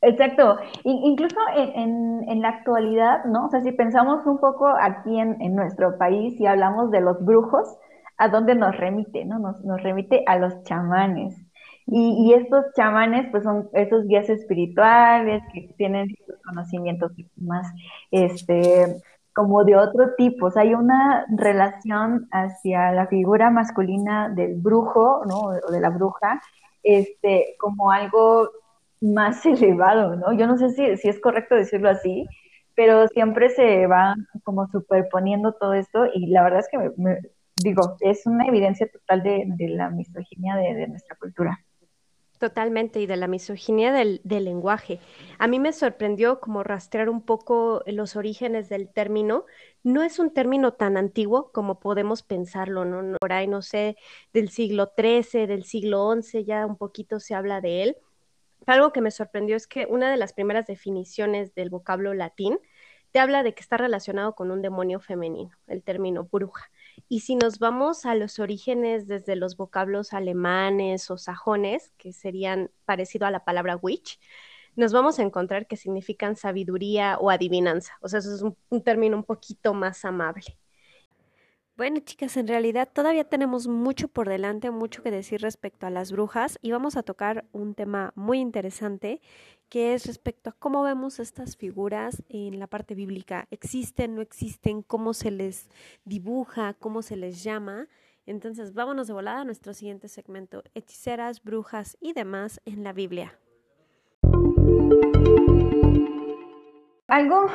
Exacto, 0.00 0.58
incluso 0.84 1.36
en, 1.56 2.22
en, 2.28 2.40
la 2.40 2.50
actualidad, 2.50 3.24
¿no? 3.24 3.46
O 3.46 3.50
sea, 3.50 3.60
si 3.62 3.72
pensamos 3.72 4.24
un 4.26 4.38
poco 4.38 4.68
aquí 4.68 5.18
en, 5.18 5.40
en, 5.42 5.56
nuestro 5.56 5.98
país 5.98 6.40
y 6.40 6.46
hablamos 6.46 6.92
de 6.92 7.00
los 7.00 7.24
brujos, 7.24 7.76
¿a 8.16 8.28
dónde 8.28 8.54
nos 8.54 8.76
remite, 8.76 9.24
no? 9.24 9.40
Nos, 9.40 9.64
nos 9.64 9.82
remite 9.82 10.22
a 10.26 10.38
los 10.38 10.62
chamanes. 10.62 11.36
Y, 11.86 12.28
y, 12.28 12.34
estos 12.34 12.66
chamanes, 12.76 13.28
pues 13.32 13.42
son 13.42 13.70
esos 13.72 14.06
guías 14.06 14.28
espirituales 14.28 15.42
que 15.52 15.74
tienen 15.76 16.14
conocimientos 16.44 17.12
más, 17.36 17.66
este, 18.12 19.02
como 19.34 19.64
de 19.64 19.76
otro 19.76 20.14
tipo. 20.16 20.46
O 20.46 20.50
sea, 20.50 20.62
hay 20.62 20.74
una 20.74 21.26
relación 21.28 22.28
hacia 22.30 22.92
la 22.92 23.08
figura 23.08 23.50
masculina 23.50 24.28
del 24.28 24.54
brujo, 24.56 25.24
¿no? 25.26 25.40
O 25.66 25.72
de 25.72 25.80
la 25.80 25.90
bruja, 25.90 26.40
este, 26.84 27.56
como 27.58 27.90
algo 27.90 28.50
más 29.00 29.44
elevado, 29.46 30.16
¿no? 30.16 30.32
Yo 30.32 30.46
no 30.46 30.56
sé 30.58 30.70
si, 30.70 30.96
si 30.96 31.08
es 31.08 31.20
correcto 31.20 31.54
decirlo 31.54 31.90
así, 31.90 32.26
pero 32.74 33.08
siempre 33.08 33.50
se 33.50 33.86
va 33.86 34.14
como 34.44 34.68
superponiendo 34.68 35.52
todo 35.52 35.74
esto 35.74 36.06
y 36.14 36.26
la 36.28 36.44
verdad 36.44 36.60
es 36.60 36.68
que 36.70 36.78
me, 36.96 37.18
digo, 37.62 37.96
es 38.00 38.26
una 38.26 38.46
evidencia 38.46 38.88
total 38.90 39.22
de, 39.22 39.46
la 39.68 39.90
misoginia 39.90 40.56
de, 40.56 40.86
nuestra 40.86 41.16
cultura. 41.16 41.64
Totalmente, 42.38 43.00
y 43.00 43.06
de 43.06 43.16
la 43.16 43.26
misoginia 43.26 43.92
del, 43.92 44.20
lenguaje. 44.22 45.00
A 45.40 45.48
mí 45.48 45.58
me 45.58 45.72
sorprendió 45.72 46.38
como 46.38 46.62
rastrear 46.62 47.08
un 47.08 47.22
poco 47.22 47.82
los 47.86 48.14
orígenes 48.14 48.68
del 48.68 48.88
término. 48.88 49.44
No 49.82 50.04
es 50.04 50.20
un 50.20 50.32
término 50.32 50.74
tan 50.74 50.96
antiguo 50.96 51.50
como 51.50 51.80
podemos 51.80 52.22
pensarlo, 52.22 52.84
¿no? 52.84 53.16
Por 53.18 53.32
ahí, 53.32 53.48
no 53.48 53.60
sé, 53.60 53.96
del 54.32 54.50
siglo 54.50 54.92
XIII, 54.96 55.48
del 55.48 55.64
siglo 55.64 56.14
XI, 56.14 56.44
ya 56.44 56.64
un 56.64 56.76
poquito 56.76 57.18
se 57.18 57.34
habla 57.34 57.60
de 57.60 57.82
él. 57.82 57.96
Algo 58.68 58.92
que 58.92 59.00
me 59.00 59.10
sorprendió 59.10 59.56
es 59.56 59.66
que 59.66 59.86
una 59.86 60.10
de 60.10 60.16
las 60.16 60.32
primeras 60.32 60.66
definiciones 60.66 61.54
del 61.54 61.70
vocablo 61.70 62.12
latín 62.12 62.58
te 63.12 63.18
habla 63.18 63.42
de 63.42 63.54
que 63.54 63.62
está 63.62 63.78
relacionado 63.78 64.34
con 64.34 64.50
un 64.50 64.60
demonio 64.60 65.00
femenino, 65.00 65.56
el 65.66 65.82
término 65.82 66.28
bruja. 66.30 66.70
Y 67.08 67.20
si 67.20 67.36
nos 67.36 67.58
vamos 67.58 68.04
a 68.04 68.14
los 68.14 68.38
orígenes 68.38 69.06
desde 69.06 69.36
los 69.36 69.56
vocablos 69.56 70.12
alemanes 70.12 71.10
o 71.10 71.16
sajones, 71.16 71.92
que 71.96 72.12
serían 72.12 72.70
parecido 72.84 73.26
a 73.26 73.30
la 73.30 73.44
palabra 73.44 73.76
witch, 73.76 74.20
nos 74.76 74.92
vamos 74.92 75.18
a 75.18 75.22
encontrar 75.22 75.66
que 75.66 75.76
significan 75.76 76.36
sabiduría 76.36 77.16
o 77.18 77.30
adivinanza. 77.30 77.94
O 78.02 78.08
sea, 78.08 78.18
eso 78.18 78.34
es 78.34 78.42
un, 78.42 78.56
un 78.68 78.82
término 78.82 79.16
un 79.16 79.24
poquito 79.24 79.72
más 79.72 80.04
amable. 80.04 80.58
Bueno, 81.78 82.00
chicas, 82.00 82.36
en 82.36 82.48
realidad 82.48 82.88
todavía 82.92 83.22
tenemos 83.22 83.68
mucho 83.68 84.08
por 84.08 84.28
delante, 84.28 84.72
mucho 84.72 85.04
que 85.04 85.12
decir 85.12 85.40
respecto 85.42 85.86
a 85.86 85.90
las 85.90 86.10
brujas 86.10 86.58
y 86.60 86.72
vamos 86.72 86.96
a 86.96 87.04
tocar 87.04 87.44
un 87.52 87.74
tema 87.74 88.12
muy 88.16 88.40
interesante 88.40 89.20
que 89.68 89.94
es 89.94 90.04
respecto 90.04 90.50
a 90.50 90.54
cómo 90.58 90.82
vemos 90.82 91.20
estas 91.20 91.56
figuras 91.56 92.24
en 92.30 92.58
la 92.58 92.66
parte 92.66 92.96
bíblica. 92.96 93.46
¿Existen, 93.52 94.16
no 94.16 94.22
existen? 94.22 94.82
¿Cómo 94.82 95.14
se 95.14 95.30
les 95.30 95.68
dibuja? 96.04 96.74
¿Cómo 96.74 97.00
se 97.00 97.14
les 97.14 97.44
llama? 97.44 97.86
Entonces, 98.26 98.74
vámonos 98.74 99.06
de 99.06 99.12
volada 99.12 99.42
a 99.42 99.44
nuestro 99.44 99.72
siguiente 99.72 100.08
segmento, 100.08 100.64
hechiceras, 100.74 101.44
brujas 101.44 101.96
y 102.00 102.12
demás 102.12 102.60
en 102.64 102.82
la 102.82 102.92
Biblia. 102.92 103.38
Algo 107.06 107.46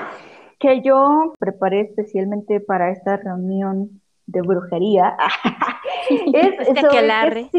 que 0.62 0.82
yo 0.82 1.34
preparé 1.40 1.82
especialmente 1.82 2.62
para 2.62 2.90
esta 2.90 3.18
reunión 3.18 4.00
de 4.34 4.42
brujería 4.42 5.16
es 6.34 6.68
este 6.68 6.82
sobre 6.82 7.50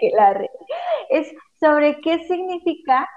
qué, 0.00 0.10
es 1.10 1.34
sobre 1.60 2.00
qué 2.00 2.18
significa 2.26 3.08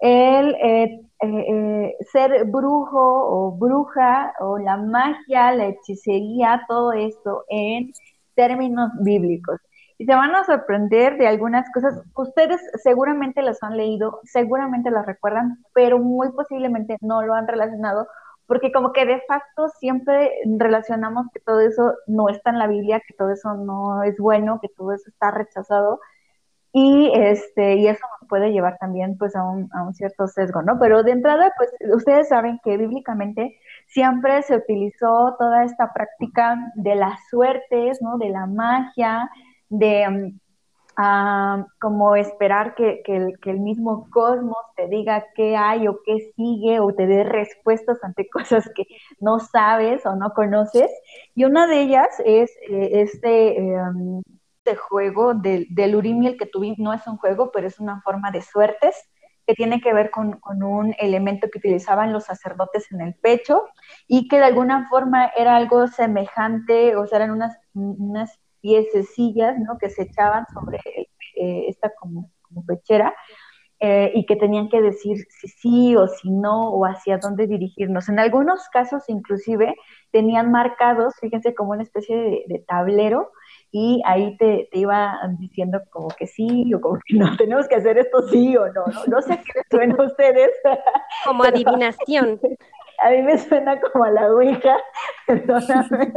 el 0.00 0.54
eh, 0.54 1.00
eh, 1.22 1.44
eh, 1.48 1.96
ser 2.10 2.46
brujo 2.46 2.98
o 2.98 3.52
bruja 3.52 4.32
o 4.40 4.58
la 4.58 4.78
magia, 4.78 5.52
la 5.52 5.66
hechicería, 5.66 6.64
todo 6.66 6.92
esto 6.92 7.44
en 7.50 7.92
términos 8.34 8.90
bíblicos. 9.02 9.60
Y 9.98 10.06
se 10.06 10.14
van 10.14 10.34
a 10.34 10.44
sorprender 10.44 11.18
de 11.18 11.26
algunas 11.26 11.70
cosas. 11.74 12.02
Ustedes 12.14 12.58
seguramente 12.82 13.42
las 13.42 13.62
han 13.62 13.76
leído, 13.76 14.20
seguramente 14.24 14.90
las 14.90 15.04
recuerdan, 15.04 15.58
pero 15.74 15.98
muy 15.98 16.32
posiblemente 16.32 16.96
no 17.02 17.20
lo 17.20 17.34
han 17.34 17.46
relacionado 17.46 18.06
porque 18.50 18.72
como 18.72 18.92
que 18.92 19.06
de 19.06 19.20
facto 19.28 19.68
siempre 19.78 20.32
relacionamos 20.44 21.28
que 21.32 21.38
todo 21.38 21.60
eso 21.60 21.94
no 22.08 22.28
está 22.28 22.50
en 22.50 22.58
la 22.58 22.66
Biblia, 22.66 23.00
que 23.06 23.14
todo 23.14 23.30
eso 23.30 23.54
no 23.54 24.02
es 24.02 24.18
bueno, 24.18 24.58
que 24.60 24.66
todo 24.68 24.92
eso 24.92 25.08
está 25.08 25.30
rechazado, 25.30 26.00
y 26.72 27.12
este 27.14 27.76
y 27.76 27.86
eso 27.86 28.04
nos 28.20 28.28
puede 28.28 28.50
llevar 28.50 28.76
también 28.78 29.16
pues 29.16 29.36
a 29.36 29.44
un, 29.44 29.68
a 29.72 29.84
un 29.84 29.94
cierto 29.94 30.26
sesgo, 30.26 30.62
¿no? 30.62 30.80
Pero 30.80 31.04
de 31.04 31.12
entrada, 31.12 31.52
pues 31.56 31.70
ustedes 31.94 32.28
saben 32.28 32.58
que 32.64 32.76
bíblicamente 32.76 33.56
siempre 33.86 34.42
se 34.42 34.56
utilizó 34.56 35.36
toda 35.38 35.62
esta 35.62 35.92
práctica 35.92 36.58
de 36.74 36.96
las 36.96 37.20
suertes, 37.30 38.02
¿no? 38.02 38.18
De 38.18 38.30
la 38.30 38.46
magia, 38.46 39.30
de 39.68 40.34
mm, 40.96 41.64
como 41.80 42.16
esperar 42.16 42.74
que, 42.74 43.02
el, 43.06 43.60
mismo 43.60 44.08
cosmos 44.10 44.56
te 44.76 44.88
diga 44.88 45.26
qué 45.34 45.56
hay 45.56 45.88
o 45.88 46.00
qué 46.04 46.32
sigue 46.36 46.80
o 46.80 46.92
te 46.94 47.06
dé 47.06 47.24
respuestas 47.24 47.98
ante 48.02 48.28
cosas 48.32 48.70
que 48.74 48.86
no 49.20 49.40
sabes 49.40 50.04
o 50.06 50.16
no 50.16 50.30
conoces. 50.30 50.90
Y 51.34 51.44
una 51.44 51.66
de 51.66 51.82
ellas 51.82 52.08
es 52.24 52.50
eh, 52.68 53.02
este, 53.02 53.58
em, 53.58 54.22
este, 54.64 54.76
juego 54.76 55.34
del, 55.34 55.66
del 55.70 55.96
Urim 55.96 56.36
que 56.38 56.46
tuvimos, 56.46 56.78
no 56.78 56.92
es 56.92 57.06
un 57.06 57.16
juego, 57.16 57.50
pero 57.52 57.66
es 57.66 57.80
una 57.80 58.00
forma 58.02 58.30
de 58.30 58.42
suertes 58.42 58.94
que 59.46 59.54
tiene 59.54 59.80
que 59.80 59.92
ver 59.92 60.10
con, 60.10 60.40
un 60.62 60.94
elemento 60.98 61.48
que 61.50 61.58
utilizaban 61.58 62.12
los 62.12 62.24
sacerdotes 62.24 62.90
en 62.92 63.00
el 63.00 63.14
pecho 63.14 63.68
y 64.06 64.28
que 64.28 64.38
de 64.38 64.44
alguna 64.44 64.88
forma 64.88 65.26
era 65.36 65.56
algo 65.56 65.88
semejante, 65.88 66.94
o 66.96 67.06
sea, 67.06 67.16
eran 67.16 67.32
unas, 67.32 67.56
unas 67.74 68.38
piececillas, 68.60 69.58
¿no? 69.58 69.78
Que 69.78 69.90
se 69.90 70.02
echaban 70.02 70.46
sobre 70.52 70.78
eh, 71.36 71.66
esta 71.68 71.90
como, 71.98 72.30
pechera 72.66 73.14
eh, 73.78 74.10
y 74.14 74.26
que 74.26 74.36
tenían 74.36 74.68
que 74.68 74.82
decir 74.82 75.18
si 75.30 75.48
sí 75.48 75.96
o 75.96 76.08
si 76.08 76.30
no 76.30 76.70
o 76.70 76.84
hacia 76.84 77.18
dónde 77.18 77.46
dirigirnos. 77.46 78.08
En 78.08 78.18
algunos 78.18 78.68
casos 78.68 79.04
inclusive 79.08 79.74
tenían 80.10 80.50
marcados, 80.50 81.14
fíjense, 81.20 81.54
como 81.54 81.70
una 81.70 81.82
especie 81.82 82.44
de, 82.46 82.64
tablero 82.66 83.30
y 83.70 84.02
ahí 84.04 84.36
te, 84.36 84.68
te, 84.72 84.80
iba 84.80 85.16
diciendo 85.38 85.80
como 85.90 86.08
que 86.08 86.26
sí 86.26 86.74
o 86.74 86.80
como 86.80 86.98
que 87.06 87.16
no, 87.16 87.36
tenemos 87.38 87.68
que 87.68 87.76
hacer 87.76 87.98
esto 87.98 88.28
sí 88.28 88.56
o 88.56 88.66
no, 88.66 88.84
no, 88.86 89.04
no 89.06 89.22
sé 89.22 89.38
qué 89.38 89.52
les 89.54 89.66
suena 89.70 89.94
a 89.98 90.06
ustedes. 90.06 90.50
Como 91.24 91.44
adivinación 91.44 92.40
a 93.00 93.10
mí 93.10 93.22
me 93.22 93.38
suena 93.38 93.80
como 93.80 94.04
a 94.04 94.10
la 94.10 94.32
Ouija, 94.32 94.76
perdóname, 95.26 96.12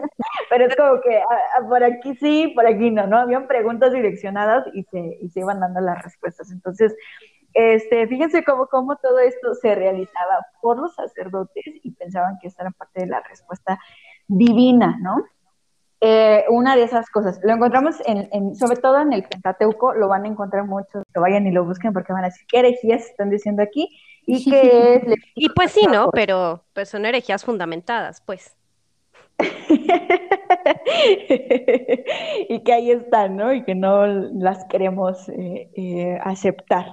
pero 0.54 0.68
es 0.68 0.76
como 0.76 1.02
que 1.02 1.18
ah, 1.18 1.40
ah, 1.58 1.68
por 1.68 1.84
aquí 1.84 2.14
sí, 2.18 2.52
por 2.54 2.68
aquí 2.68 2.92
no, 2.92 3.08
¿no? 3.08 3.18
Habían 3.18 3.48
preguntas 3.48 3.92
direccionadas 3.92 4.64
y 4.72 4.84
se, 4.84 5.18
y 5.20 5.30
se 5.30 5.40
iban 5.40 5.60
dando 5.60 5.82
las 5.82 6.04
respuestas. 6.04 6.52
Entonces, 6.52 6.96
este, 7.56 8.06
fíjense 8.06 8.44
cómo, 8.44 8.68
cómo 8.68 8.96
todo 8.98 9.18
esto 9.18 9.56
se 9.56 9.74
realizaba 9.74 10.46
por 10.62 10.78
los 10.78 10.94
sacerdotes 10.94 11.64
y 11.66 11.92
pensaban 11.94 12.38
que 12.40 12.50
esta 12.50 12.62
era 12.62 12.72
parte 12.72 13.02
de 13.02 13.08
la 13.08 13.22
respuesta 13.22 13.80
divina, 14.28 15.00
¿no? 15.02 15.26
Eh, 16.02 16.46
una 16.50 16.76
de 16.76 16.84
esas 16.84 17.10
cosas. 17.10 17.40
Lo 17.42 17.54
encontramos 17.54 17.96
en, 18.06 18.56
sobre 18.56 18.78
todo 18.78 19.00
en 19.00 19.12
el 19.12 19.24
Pentateuco, 19.24 19.96
lo 19.96 20.08
van 20.08 20.26
a 20.26 20.28
encontrar 20.28 20.66
muchos, 20.66 21.04
que 21.12 21.20
vayan 21.20 21.48
y 21.48 21.52
lo 21.52 21.66
busquen 21.66 21.94
porque 21.94 22.14
van 22.14 22.26
a 22.26 22.28
decir, 22.28 22.46
¿qué 22.48 22.60
herejías 22.60 23.08
están 23.08 23.32
diciendo 23.32 23.64
aquí? 23.64 23.90
Y 24.28 24.44
que 24.52 25.16
Y 25.34 25.50
pues 25.50 25.72
sí, 25.72 25.88
¿no? 25.88 26.12
Pero 26.12 26.64
pues 26.74 26.90
son 26.90 27.08
herejías 27.08 27.44
fundamentadas, 27.44 28.22
pues. 28.22 28.56
y 32.50 32.64
que 32.64 32.74
ahí 32.74 32.92
están, 32.92 33.36
¿no? 33.36 33.54
Y 33.54 33.64
que 33.64 33.76
no 33.76 34.06
las 34.06 34.66
queremos 34.66 35.30
eh, 35.30 35.70
eh, 35.76 36.20
aceptar. 36.24 36.86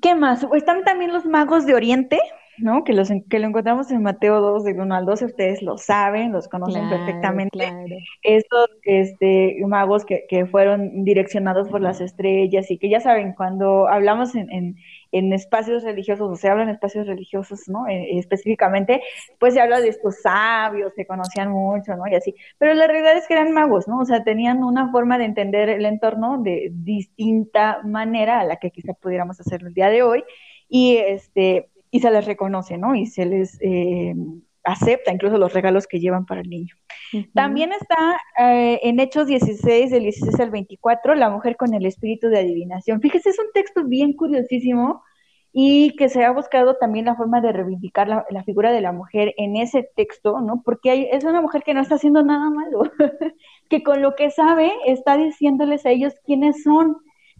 ¿Qué 0.00 0.14
más? 0.14 0.46
Están 0.54 0.84
también 0.84 1.12
los 1.12 1.24
magos 1.24 1.66
de 1.66 1.74
Oriente, 1.74 2.18
¿no? 2.58 2.84
Que, 2.84 2.92
los, 2.92 3.10
que 3.30 3.38
lo 3.38 3.46
encontramos 3.46 3.90
en 3.90 4.02
Mateo 4.02 4.40
2, 4.40 4.64
de 4.64 4.72
1 4.72 4.94
al 4.94 5.06
12, 5.06 5.24
ustedes 5.24 5.62
lo 5.62 5.78
saben, 5.78 6.32
los 6.32 6.48
conocen 6.48 6.88
perfectamente. 6.88 7.72
Estos 8.22 8.68
este, 8.82 9.56
magos 9.66 10.04
que, 10.04 10.26
que, 10.28 10.46
fueron 10.46 11.04
direccionados 11.04 11.68
por 11.68 11.80
las 11.80 12.00
estrellas 12.00 12.70
y 12.70 12.78
que 12.78 12.90
ya 12.90 13.00
saben, 13.00 13.32
cuando 13.32 13.88
hablamos 13.88 14.34
en, 14.34 14.50
en, 14.52 14.76
en 15.12 15.32
espacios 15.32 15.82
religiosos, 15.82 16.30
o 16.30 16.36
se 16.36 16.48
habla 16.48 16.64
en 16.64 16.70
espacios 16.70 17.06
religiosos, 17.06 17.68
¿no? 17.68 17.86
Eh, 17.88 18.18
específicamente, 18.18 19.02
pues 19.38 19.54
se 19.54 19.60
habla 19.60 19.80
de 19.80 19.88
estos 19.88 20.20
sabios 20.20 20.92
que 20.94 21.06
conocían 21.06 21.50
mucho, 21.50 21.96
¿no? 21.96 22.06
Y 22.06 22.14
así. 22.14 22.34
Pero 22.58 22.74
la 22.74 22.86
realidad 22.86 23.16
es 23.16 23.26
que 23.26 23.34
eran 23.34 23.52
magos, 23.52 23.88
¿no? 23.88 24.00
O 24.00 24.04
sea, 24.04 24.24
tenían 24.24 24.62
una 24.62 24.90
forma 24.90 25.18
de 25.18 25.24
entender 25.24 25.68
el 25.68 25.86
entorno 25.86 26.42
de 26.42 26.70
distinta 26.72 27.80
manera 27.84 28.40
a 28.40 28.44
la 28.44 28.56
que 28.56 28.70
quizá 28.70 28.94
pudiéramos 28.94 29.40
hacerlo 29.40 29.68
el 29.68 29.74
día 29.74 29.90
de 29.90 30.02
hoy. 30.02 30.24
Y 30.68 30.96
este 30.96 31.68
y 31.90 32.00
se 32.00 32.10
les 32.10 32.26
reconoce, 32.26 32.76
¿no? 32.78 32.94
Y 32.94 33.06
se 33.06 33.24
les 33.24 33.58
eh, 33.62 34.14
acepta 34.66 35.12
incluso 35.12 35.38
los 35.38 35.52
regalos 35.52 35.86
que 35.86 36.00
llevan 36.00 36.26
para 36.26 36.42
el 36.42 36.50
niño. 36.50 36.74
También 37.34 37.72
está 37.72 38.18
eh, 38.38 38.80
en 38.82 39.00
Hechos 39.00 39.26
16, 39.26 39.90
del 39.90 40.02
16 40.02 40.40
al 40.40 40.50
24, 40.50 41.14
la 41.14 41.30
mujer 41.30 41.56
con 41.56 41.72
el 41.72 41.86
espíritu 41.86 42.28
de 42.28 42.40
adivinación. 42.40 43.00
Fíjese, 43.00 43.30
es 43.30 43.38
un 43.38 43.46
texto 43.54 43.84
bien 43.84 44.12
curiosísimo 44.12 45.02
y 45.52 45.96
que 45.96 46.08
se 46.08 46.24
ha 46.24 46.32
buscado 46.32 46.76
también 46.76 47.06
la 47.06 47.14
forma 47.14 47.40
de 47.40 47.52
reivindicar 47.52 48.08
la, 48.08 48.44
figura 48.44 48.72
de 48.72 48.82
la 48.82 48.92
mujer 48.92 49.32
en 49.38 49.56
ese 49.56 49.88
texto, 49.96 50.40
¿no? 50.40 50.62
Porque 50.64 51.10
es 51.12 51.24
una 51.24 51.40
mujer 51.40 51.62
que 51.62 51.72
no 51.72 51.80
está 51.80 51.94
haciendo 51.94 52.22
nada 52.22 52.50
malo, 52.50 52.82
que 53.70 53.82
con 53.82 54.02
lo 54.02 54.14
que 54.16 54.30
sabe 54.30 54.70
está 54.84 55.16
diciéndoles 55.16 55.86
a 55.86 55.90
ellos 55.90 56.14
quiénes 56.26 56.62
son 56.62 56.98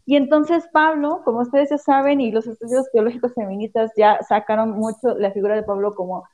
y 0.08 0.14
entonces 0.14 0.68
Pablo, 0.72 1.22
como 1.24 1.40
ustedes 1.40 1.70
ya 1.70 1.78
saben, 1.78 2.20
y 2.20 2.30
los 2.30 2.46
estudios 2.46 2.88
teológicos 2.92 3.34
feministas 3.34 3.90
ya 3.96 4.22
sacaron 4.22 4.70
mucho 4.70 5.18
la 5.18 5.32
figura 5.32 5.56
de 5.56 5.64
Pablo 5.64 5.96
como 5.96 6.24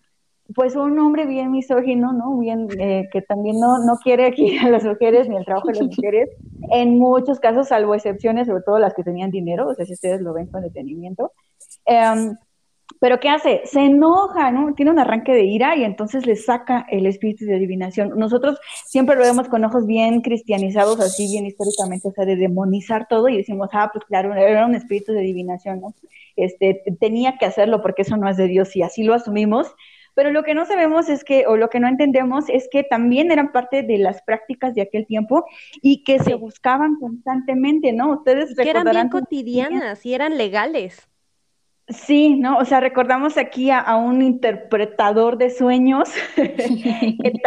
pues 0.54 0.76
un 0.76 0.98
hombre 0.98 1.26
bien 1.26 1.50
misógino, 1.50 2.12
¿no? 2.12 2.38
Bien, 2.38 2.68
eh, 2.78 3.08
que 3.12 3.22
también 3.22 3.58
no, 3.60 3.78
no 3.78 3.96
quiere 4.02 4.26
aquí 4.26 4.58
a 4.58 4.68
las 4.70 4.84
mujeres 4.84 5.28
ni 5.28 5.36
el 5.36 5.44
trabajo 5.44 5.68
de 5.68 5.74
las 5.74 5.86
mujeres, 5.96 6.30
en 6.70 6.98
muchos 6.98 7.40
casos, 7.40 7.68
salvo 7.68 7.94
excepciones, 7.94 8.46
sobre 8.46 8.62
todo 8.62 8.78
las 8.78 8.94
que 8.94 9.04
tenían 9.04 9.30
dinero, 9.30 9.68
o 9.68 9.74
sea, 9.74 9.86
si 9.86 9.92
ustedes 9.92 10.20
lo 10.20 10.32
ven 10.34 10.46
con 10.46 10.62
detenimiento. 10.62 11.32
Em, 11.86 12.36
Pero 13.00 13.18
¿qué 13.20 13.28
hace? 13.28 13.62
Se 13.64 13.80
enoja, 13.80 14.50
¿no? 14.52 14.74
Tiene 14.74 14.90
un 14.90 14.98
arranque 14.98 15.32
de 15.32 15.44
ira 15.44 15.76
y 15.76 15.84
entonces 15.84 16.26
le 16.26 16.36
saca 16.36 16.86
el 16.90 17.06
espíritu 17.06 17.44
de 17.46 17.56
adivinación. 17.56 18.12
Nosotros 18.16 18.58
siempre 18.86 19.16
lo 19.16 19.22
vemos 19.22 19.48
con 19.48 19.64
ojos 19.64 19.86
bien 19.86 20.20
cristianizados, 20.20 21.00
así 21.00 21.26
bien 21.26 21.46
históricamente, 21.46 22.08
o 22.08 22.12
sea, 22.12 22.24
de 22.26 22.36
demonizar 22.36 23.06
todo 23.08 23.28
y 23.28 23.38
decimos, 23.38 23.70
ah, 23.72 23.90
pues 23.92 24.04
claro, 24.04 24.34
era 24.34 24.66
un 24.66 24.74
espíritu 24.74 25.12
de 25.12 25.20
adivinación, 25.20 25.80
¿no? 25.80 25.94
Este, 26.36 26.82
tenía 27.00 27.36
que 27.38 27.46
hacerlo 27.46 27.82
porque 27.82 28.02
eso 28.02 28.16
no 28.16 28.28
es 28.28 28.36
de 28.36 28.46
Dios 28.48 28.74
y 28.76 28.82
así 28.82 29.02
lo 29.02 29.14
asumimos. 29.14 29.74
Pero 30.14 30.30
lo 30.30 30.42
que 30.42 30.54
no 30.54 30.66
sabemos 30.66 31.08
es 31.08 31.24
que, 31.24 31.46
o 31.46 31.56
lo 31.56 31.70
que 31.70 31.80
no 31.80 31.88
entendemos 31.88 32.48
es 32.48 32.68
que 32.70 32.82
también 32.82 33.30
eran 33.30 33.52
parte 33.52 33.82
de 33.82 33.98
las 33.98 34.22
prácticas 34.22 34.74
de 34.74 34.82
aquel 34.82 35.06
tiempo 35.06 35.44
y 35.80 36.04
que 36.04 36.18
se 36.18 36.34
buscaban 36.34 36.96
constantemente, 36.96 37.92
¿no? 37.92 38.12
Ustedes 38.12 38.54
que 38.54 38.70
eran 38.70 38.84
bien 38.84 39.08
cotidianas 39.08 40.04
y 40.04 40.14
eran 40.14 40.36
legales. 40.36 41.08
Sí, 41.88 42.36
¿no? 42.36 42.58
O 42.58 42.64
sea, 42.64 42.80
recordamos 42.80 43.36
aquí 43.36 43.70
a, 43.70 43.96
un 43.96 44.22
interpretador 44.22 45.36
de 45.36 45.50
sueños 45.50 46.08
que 46.36 46.42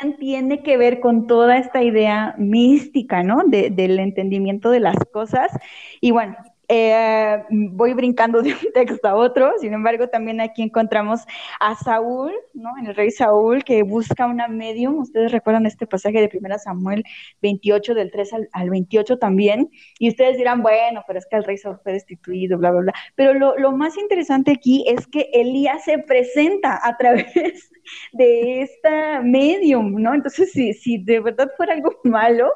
también 0.00 0.18
tiene 0.18 0.62
que 0.62 0.76
ver 0.76 1.00
con 1.00 1.26
toda 1.26 1.58
esta 1.58 1.82
idea 1.82 2.34
mística, 2.38 3.22
¿no? 3.22 3.42
del 3.46 3.98
entendimiento 4.00 4.70
de 4.70 4.80
las 4.80 4.96
cosas. 5.12 5.52
Y 6.00 6.12
bueno, 6.12 6.36
eh, 6.68 7.42
voy 7.50 7.94
brincando 7.94 8.42
de 8.42 8.50
un 8.52 8.72
texto 8.72 9.08
a 9.08 9.14
otro, 9.14 9.52
sin 9.60 9.74
embargo, 9.74 10.08
también 10.08 10.40
aquí 10.40 10.62
encontramos 10.62 11.20
a 11.60 11.74
Saúl, 11.74 12.32
¿no? 12.54 12.70
El 12.84 12.94
rey 12.94 13.10
Saúl 13.10 13.64
que 13.64 13.82
busca 13.82 14.26
una 14.26 14.48
medium. 14.48 14.98
Ustedes 14.98 15.32
recuerdan 15.32 15.66
este 15.66 15.86
pasaje 15.86 16.20
de 16.20 16.30
1 16.32 16.58
Samuel 16.58 17.04
28, 17.42 17.94
del 17.94 18.10
3 18.10 18.30
al, 18.52 18.70
28 18.70 19.18
también. 19.18 19.70
Y 19.98 20.08
ustedes 20.08 20.36
dirán, 20.36 20.62
bueno, 20.62 21.02
pero 21.06 21.18
es 21.18 21.26
que 21.26 21.36
el 21.36 21.44
rey 21.44 21.58
Saúl 21.58 21.78
fue 21.82 21.92
destituido, 21.92 22.58
bla, 22.58 22.70
bla, 22.70 22.80
bla. 22.80 22.94
Pero 23.14 23.34
lo, 23.34 23.56
lo 23.58 23.72
más 23.72 23.96
interesante 23.98 24.52
aquí 24.52 24.84
es 24.86 25.06
que 25.06 25.30
Elías 25.32 25.84
se 25.84 25.98
presenta 25.98 26.80
a 26.82 26.96
través 26.96 27.70
de 28.12 28.62
esta 28.62 29.20
medium, 29.22 30.00
¿no? 30.00 30.14
Entonces, 30.14 30.52
si, 30.52 30.72
si 30.72 30.98
de 30.98 31.20
verdad 31.20 31.48
fuera 31.56 31.74
algo 31.74 31.90
malo, 32.04 32.50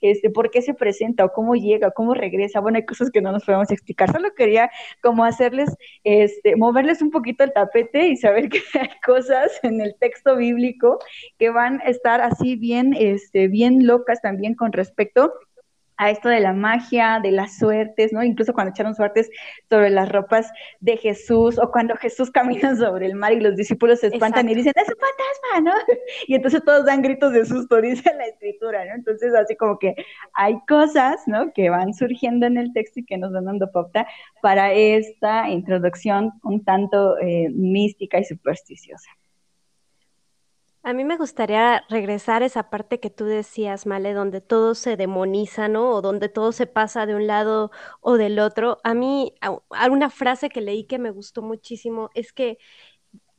este, 0.00 0.30
¿por 0.30 0.50
qué 0.50 0.62
se 0.62 0.74
presenta 0.74 1.24
o 1.24 1.32
cómo 1.32 1.54
llega, 1.54 1.90
cómo 1.90 2.14
regresa? 2.14 2.60
Bueno, 2.60 2.76
hay 2.76 2.84
cosas 2.84 3.10
que 3.10 3.20
no 3.20 3.32
nos 3.32 3.44
podemos 3.54 3.70
explicar. 3.70 4.12
Solo 4.12 4.34
quería 4.34 4.70
como 5.02 5.24
hacerles, 5.24 5.70
este, 6.02 6.56
moverles 6.56 7.02
un 7.02 7.10
poquito 7.10 7.44
el 7.44 7.52
tapete 7.52 8.08
y 8.08 8.16
saber 8.16 8.48
que 8.50 8.60
hay 8.78 8.90
cosas 9.04 9.52
en 9.62 9.80
el 9.80 9.94
texto 9.98 10.36
bíblico 10.36 10.98
que 11.38 11.50
van 11.50 11.80
a 11.80 11.84
estar 11.84 12.20
así 12.20 12.56
bien, 12.56 12.94
este, 12.98 13.48
bien 13.48 13.86
locas 13.86 14.20
también 14.20 14.54
con 14.54 14.72
respecto 14.72 15.32
a 15.96 16.10
esto 16.10 16.28
de 16.28 16.40
la 16.40 16.52
magia, 16.52 17.20
de 17.22 17.30
las 17.30 17.58
suertes, 17.58 18.12
¿no? 18.12 18.22
Incluso 18.22 18.52
cuando 18.52 18.70
echaron 18.70 18.94
suertes 18.94 19.30
sobre 19.68 19.90
las 19.90 20.08
ropas 20.08 20.50
de 20.80 20.96
Jesús 20.96 21.58
o 21.58 21.70
cuando 21.70 21.96
Jesús 21.96 22.30
camina 22.30 22.74
sobre 22.76 23.06
el 23.06 23.14
mar 23.14 23.32
y 23.32 23.40
los 23.40 23.56
discípulos 23.56 24.00
se 24.00 24.08
espantan 24.08 24.48
y 24.48 24.54
dicen, 24.54 24.72
es 24.76 24.88
un 24.88 24.94
fantasma, 24.94 25.70
¿no? 25.70 25.94
Y 26.26 26.34
entonces 26.34 26.64
todos 26.64 26.84
dan 26.84 27.02
gritos 27.02 27.32
de 27.32 27.44
susto, 27.44 27.80
dice 27.80 28.12
la 28.14 28.26
escritura, 28.26 28.84
¿no? 28.84 28.94
Entonces 28.94 29.34
así 29.34 29.56
como 29.56 29.78
que 29.78 29.94
hay 30.34 30.58
cosas, 30.66 31.22
¿no? 31.26 31.52
Que 31.52 31.70
van 31.70 31.94
surgiendo 31.94 32.46
en 32.46 32.56
el 32.58 32.72
texto 32.72 33.00
y 33.00 33.04
que 33.04 33.18
nos 33.18 33.32
van 33.32 33.44
dando 33.44 33.70
pauta 33.70 34.06
para 34.42 34.72
esta 34.72 35.48
introducción 35.48 36.32
un 36.42 36.64
tanto 36.64 37.18
eh, 37.18 37.48
mística 37.50 38.18
y 38.18 38.24
supersticiosa. 38.24 39.10
A 40.86 40.92
mí 40.92 41.02
me 41.02 41.16
gustaría 41.16 41.82
regresar 41.88 42.42
a 42.42 42.46
esa 42.46 42.68
parte 42.68 43.00
que 43.00 43.08
tú 43.08 43.24
decías, 43.24 43.86
Male, 43.86 44.12
donde 44.12 44.42
todo 44.42 44.74
se 44.74 44.98
demoniza, 44.98 45.66
¿no? 45.66 45.88
O 45.90 46.02
donde 46.02 46.28
todo 46.28 46.52
se 46.52 46.66
pasa 46.66 47.06
de 47.06 47.14
un 47.14 47.26
lado 47.26 47.70
o 48.02 48.18
del 48.18 48.38
otro. 48.38 48.80
A 48.84 48.92
mí, 48.92 49.34
una 49.90 50.10
frase 50.10 50.50
que 50.50 50.60
leí 50.60 50.84
que 50.84 50.98
me 50.98 51.10
gustó 51.10 51.40
muchísimo 51.40 52.10
es 52.14 52.34
que 52.34 52.58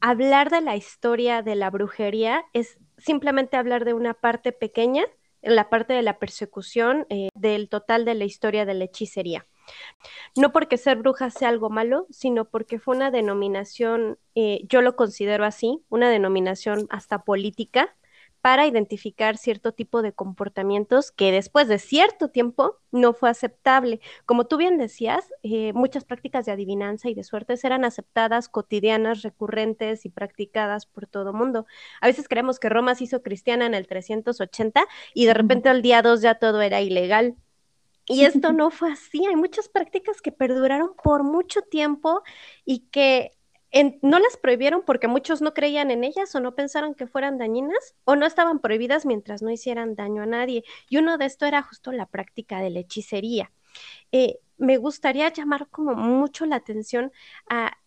hablar 0.01 0.49
de 0.49 0.61
la 0.61 0.75
historia 0.75 1.43
de 1.43 1.55
la 1.55 1.69
brujería 1.69 2.43
es 2.53 2.79
simplemente 2.97 3.57
hablar 3.57 3.85
de 3.85 3.93
una 3.93 4.15
parte 4.15 4.51
pequeña, 4.51 5.05
la 5.43 5.69
parte 5.69 5.93
de 5.93 6.01
la 6.01 6.17
persecución 6.17 7.05
eh, 7.09 7.29
del 7.35 7.69
total 7.69 8.05
de 8.05 8.15
la 8.15 8.25
historia 8.25 8.65
de 8.65 8.73
la 8.73 8.85
hechicería. 8.85 9.45
No 10.35 10.51
porque 10.51 10.77
ser 10.77 10.97
bruja 10.97 11.29
sea 11.29 11.49
algo 11.49 11.69
malo, 11.69 12.07
sino 12.09 12.45
porque 12.45 12.79
fue 12.79 12.95
una 12.95 13.11
denominación, 13.11 14.17
eh, 14.35 14.61
yo 14.67 14.81
lo 14.81 14.95
considero 14.95 15.45
así, 15.45 15.81
una 15.89 16.09
denominación 16.09 16.87
hasta 16.89 17.23
política 17.23 17.95
para 18.45 18.67
identificar 18.67 19.37
cierto 19.37 19.71
tipo 19.71 20.03
de 20.03 20.13
comportamientos 20.13 21.11
que 21.11 21.31
después 21.31 21.67
de 21.67 21.79
cierto 21.79 22.29
tiempo 22.29 22.77
no 22.91 23.13
fue 23.13 23.31
aceptable. 23.31 24.01
Como 24.27 24.45
tú 24.45 24.57
bien 24.57 24.77
decías, 24.77 25.25
eh, 25.41 25.73
muchas 25.73 26.05
prácticas 26.05 26.45
de 26.45 26.51
adivinanza 26.51 27.09
y 27.09 27.15
de 27.15 27.23
suertes 27.23 27.63
eran 27.63 27.83
aceptadas, 27.83 28.47
cotidianas, 28.47 29.23
recurrentes 29.23 30.05
y 30.05 30.09
practicadas 30.09 30.85
por 30.85 31.07
todo 31.07 31.33
mundo. 31.33 31.65
A 32.01 32.05
veces 32.05 32.27
creemos 32.27 32.59
que 32.59 32.69
Roma 32.69 32.93
se 32.93 33.05
hizo 33.05 33.23
cristiana 33.23 33.65
en 33.65 33.73
el 33.73 33.87
380 33.87 34.85
y 35.15 35.25
de 35.25 35.33
repente 35.33 35.69
al 35.69 35.81
día 35.81 36.03
2 36.03 36.21
ya 36.21 36.35
todo 36.35 36.61
era 36.61 36.81
ilegal. 36.81 37.37
Y 38.07 38.25
esto 38.25 38.53
no 38.53 38.69
fue 38.69 38.91
así. 38.91 39.25
Hay 39.25 39.35
muchas 39.35 39.67
prácticas 39.67 40.21
que 40.21 40.31
perduraron 40.31 40.91
por 41.03 41.23
mucho 41.23 41.61
tiempo 41.61 42.21
y 42.63 42.87
que 42.91 43.31
no 44.01 44.19
las 44.19 44.37
prohibieron 44.37 44.83
porque 44.85 45.07
muchos 45.07 45.41
no 45.41 45.53
creían 45.53 45.91
en 45.91 46.03
ellas 46.03 46.33
o 46.33 46.39
no 46.39 46.55
pensaron 46.55 46.95
que 46.95 47.07
fueran 47.07 47.37
dañinas 47.37 47.95
o 48.05 48.15
no 48.15 48.25
estaban 48.25 48.59
prohibidas 48.59 49.05
mientras 49.05 49.41
no 49.41 49.49
hicieran 49.49 49.95
daño 49.95 50.23
a 50.23 50.25
nadie. 50.25 50.63
Y 50.89 50.97
uno 50.97 51.17
de 51.17 51.25
esto 51.25 51.45
era 51.45 51.61
justo 51.61 51.91
la 51.91 52.05
práctica 52.05 52.61
de 52.61 52.69
la 52.69 52.79
hechicería. 52.79 53.51
Eh, 54.11 54.39
me 54.57 54.77
gustaría 54.77 55.31
llamar 55.33 55.67
como 55.69 55.95
mucho 55.95 56.45
la 56.45 56.55
atención 56.55 57.11
a 57.49 57.77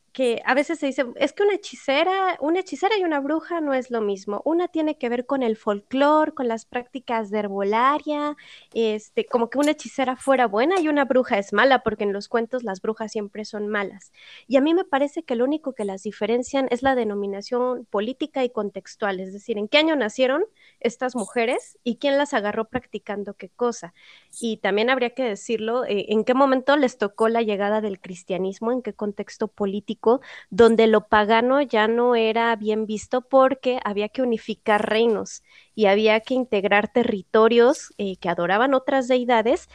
a 0.44 0.54
veces 0.54 0.78
se 0.78 0.86
dice, 0.86 1.06
es 1.16 1.32
que 1.32 1.42
una 1.42 1.54
hechicera, 1.54 2.36
una 2.40 2.60
hechicera 2.60 2.96
y 2.98 3.04
una 3.04 3.20
bruja 3.20 3.60
no 3.60 3.74
es 3.74 3.90
lo 3.90 4.00
mismo. 4.00 4.42
Una 4.44 4.68
tiene 4.68 4.98
que 4.98 5.08
ver 5.08 5.26
con 5.26 5.42
el 5.42 5.56
folclore, 5.56 6.32
con 6.32 6.48
las 6.48 6.64
prácticas 6.64 7.30
de 7.30 7.40
herbolaria, 7.40 8.36
este, 8.72 9.26
como 9.26 9.50
que 9.50 9.58
una 9.58 9.72
hechicera 9.72 10.16
fuera 10.16 10.46
buena 10.46 10.80
y 10.80 10.88
una 10.88 11.04
bruja 11.04 11.38
es 11.38 11.52
mala, 11.52 11.82
porque 11.82 12.04
en 12.04 12.12
los 12.12 12.28
cuentos 12.28 12.64
las 12.64 12.80
brujas 12.80 13.12
siempre 13.12 13.44
son 13.44 13.68
malas. 13.68 14.12
Y 14.46 14.56
a 14.56 14.60
mí 14.60 14.74
me 14.74 14.84
parece 14.84 15.22
que 15.22 15.36
lo 15.36 15.44
único 15.44 15.72
que 15.74 15.84
las 15.84 16.02
diferencian 16.02 16.68
es 16.70 16.82
la 16.82 16.94
denominación 16.94 17.86
política 17.86 18.44
y 18.44 18.50
contextual, 18.50 19.20
es 19.20 19.32
decir, 19.32 19.58
en 19.58 19.68
qué 19.68 19.78
año 19.78 19.94
nacieron 19.94 20.44
estas 20.80 21.14
mujeres 21.14 21.78
y 21.84 21.96
quién 21.96 22.18
las 22.18 22.34
agarró 22.34 22.66
practicando 22.66 23.34
qué 23.34 23.50
cosa. 23.50 23.94
Y 24.40 24.56
también 24.58 24.90
habría 24.90 25.10
que 25.10 25.24
decirlo, 25.24 25.84
eh, 25.84 26.06
en 26.08 26.24
qué 26.24 26.34
momento 26.34 26.76
les 26.76 26.98
tocó 26.98 27.28
la 27.28 27.42
llegada 27.42 27.80
del 27.80 28.00
cristianismo, 28.00 28.72
en 28.72 28.82
qué 28.82 28.92
contexto 28.92 29.48
político 29.48 30.07
donde 30.50 30.86
lo 30.86 31.08
pagano 31.08 31.60
ya 31.62 31.88
no 31.88 32.14
era 32.14 32.54
bien 32.56 32.86
visto 32.86 33.22
porque 33.22 33.80
había 33.84 34.08
que 34.08 34.22
unificar 34.22 34.88
reinos 34.88 35.42
y 35.74 35.86
había 35.86 36.20
que 36.20 36.34
integrar 36.34 36.88
territorios 36.88 37.92
eh, 37.98 38.16
que 38.16 38.28
adoraban 38.28 38.74
otras 38.74 39.08
deidades. 39.08 39.68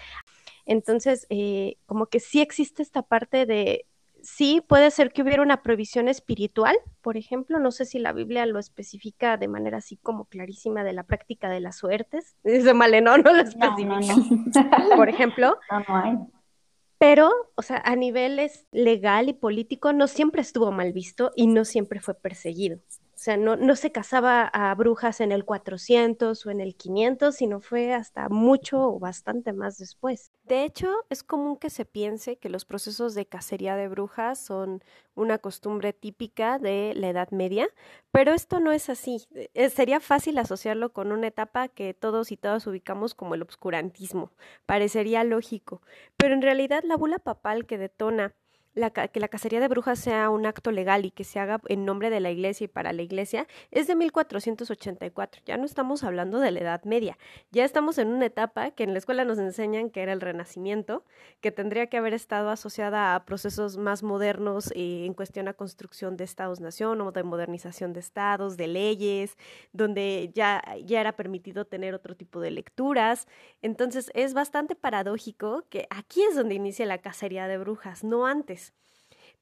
Entonces, 0.65 1.27
eh, 1.29 1.77
como 1.85 2.07
que 2.07 2.19
sí 2.19 2.41
existe 2.41 2.81
esta 2.81 3.01
parte 3.01 3.45
de, 3.45 3.85
sí 4.23 4.63
puede 4.65 4.89
ser 4.89 5.11
que 5.11 5.21
hubiera 5.21 5.43
una 5.43 5.61
provisión 5.61 6.07
espiritual, 6.07 6.75
por 7.01 7.17
ejemplo, 7.17 7.59
no 7.59 7.71
sé 7.71 7.85
si 7.85 7.99
la 7.99 8.13
Biblia 8.13 8.45
lo 8.45 8.57
especifica 8.57 9.37
de 9.37 9.47
manera 9.47 9.77
así 9.77 9.97
como 9.97 10.25
clarísima 10.25 10.83
de 10.83 10.93
la 10.93 11.03
práctica 11.03 11.49
de 11.49 11.59
las 11.59 11.77
suertes. 11.77 12.35
Dice 12.43 12.73
Male, 12.73 13.01
no, 13.01 13.17
no 13.17 13.33
lo 13.33 13.41
especifica. 13.41 14.15
Por 14.95 15.09
ejemplo. 15.09 15.57
No, 15.87 15.95
hay. 15.95 16.17
Pero, 17.03 17.29
o 17.55 17.61
sea, 17.61 17.81
a 17.83 17.97
niveles 17.97 18.65
legal 18.71 19.27
y 19.27 19.33
político 19.33 19.91
no 19.91 20.07
siempre 20.07 20.41
estuvo 20.41 20.71
mal 20.71 20.93
visto 20.93 21.33
y 21.35 21.47
no 21.47 21.65
siempre 21.65 21.99
fue 21.99 22.13
perseguido. 22.15 22.77
O 22.77 23.17
sea, 23.17 23.35
no, 23.35 23.57
no 23.57 23.75
se 23.75 23.91
casaba 23.91 24.43
a 24.45 24.73
brujas 24.73 25.19
en 25.19 25.33
el 25.33 25.43
400 25.43 26.45
o 26.45 26.49
en 26.49 26.61
el 26.61 26.77
500, 26.77 27.35
sino 27.35 27.59
fue 27.59 27.93
hasta 27.93 28.29
mucho 28.29 28.79
o 28.81 28.99
bastante 28.99 29.51
más 29.51 29.77
después. 29.79 30.31
De 30.43 30.65
hecho, 30.65 30.91
es 31.09 31.23
común 31.23 31.55
que 31.55 31.69
se 31.69 31.85
piense 31.85 32.37
que 32.37 32.49
los 32.49 32.65
procesos 32.65 33.15
de 33.15 33.25
cacería 33.25 33.77
de 33.77 33.87
brujas 33.87 34.37
son 34.39 34.83
una 35.15 35.37
costumbre 35.37 35.93
típica 35.93 36.59
de 36.59 36.93
la 36.95 37.09
Edad 37.09 37.31
Media, 37.31 37.69
pero 38.11 38.33
esto 38.33 38.59
no 38.59 38.73
es 38.73 38.89
así. 38.89 39.25
Eh, 39.33 39.69
sería 39.69 40.01
fácil 40.01 40.37
asociarlo 40.37 40.91
con 40.91 41.13
una 41.13 41.27
etapa 41.27 41.69
que 41.69 41.93
todos 41.93 42.31
y 42.33 42.37
todas 42.37 42.67
ubicamos 42.67 43.15
como 43.15 43.35
el 43.35 43.41
obscurantismo. 43.41 44.31
Parecería 44.65 45.23
lógico, 45.23 45.81
pero 46.17 46.33
en 46.33 46.41
realidad 46.41 46.83
la 46.85 46.97
bula 46.97 47.19
papal 47.19 47.65
que 47.65 47.77
detona 47.77 48.35
que 49.11 49.19
la 49.19 49.27
cacería 49.27 49.59
de 49.59 49.67
brujas 49.67 49.99
sea 49.99 50.29
un 50.29 50.45
acto 50.45 50.71
legal 50.71 51.05
y 51.05 51.11
que 51.11 51.23
se 51.23 51.39
haga 51.39 51.61
en 51.67 51.85
nombre 51.85 52.09
de 52.09 52.19
la 52.19 52.31
iglesia 52.31 52.65
y 52.65 52.67
para 52.67 52.91
la 52.91 53.03
iglesia 53.03 53.47
es 53.71 53.87
de 53.87 53.95
1484. 53.95 55.41
Ya 55.45 55.57
no 55.57 55.65
estamos 55.65 56.03
hablando 56.03 56.39
de 56.39 56.51
la 56.51 56.59
Edad 56.59 56.83
Media, 56.83 57.17
ya 57.51 57.65
estamos 57.65 57.97
en 57.97 58.07
una 58.07 58.25
etapa 58.25 58.71
que 58.71 58.83
en 58.83 58.93
la 58.93 58.99
escuela 58.99 59.25
nos 59.25 59.37
enseñan 59.37 59.89
que 59.89 60.01
era 60.01 60.13
el 60.13 60.21
Renacimiento, 60.21 61.03
que 61.39 61.51
tendría 61.51 61.87
que 61.87 61.97
haber 61.97 62.13
estado 62.13 62.49
asociada 62.49 63.15
a 63.15 63.25
procesos 63.25 63.77
más 63.77 64.01
modernos 64.01 64.71
eh, 64.75 65.05
en 65.05 65.13
cuestión 65.13 65.47
a 65.47 65.53
construcción 65.53 66.17
de 66.17 66.23
estados-nación 66.23 67.01
o 67.01 67.11
de 67.11 67.23
modernización 67.23 67.93
de 67.93 67.99
estados, 67.99 68.57
de 68.57 68.67
leyes, 68.67 69.37
donde 69.71 70.31
ya, 70.33 70.63
ya 70.83 71.01
era 71.01 71.11
permitido 71.15 71.65
tener 71.65 71.93
otro 71.93 72.15
tipo 72.15 72.39
de 72.39 72.51
lecturas. 72.51 73.27
Entonces 73.61 74.11
es 74.15 74.33
bastante 74.33 74.75
paradójico 74.75 75.63
que 75.69 75.87
aquí 75.89 76.23
es 76.23 76.35
donde 76.35 76.55
inicia 76.55 76.85
la 76.85 76.97
cacería 76.97 77.47
de 77.47 77.57
brujas, 77.57 78.03
no 78.03 78.25
antes. 78.25 78.62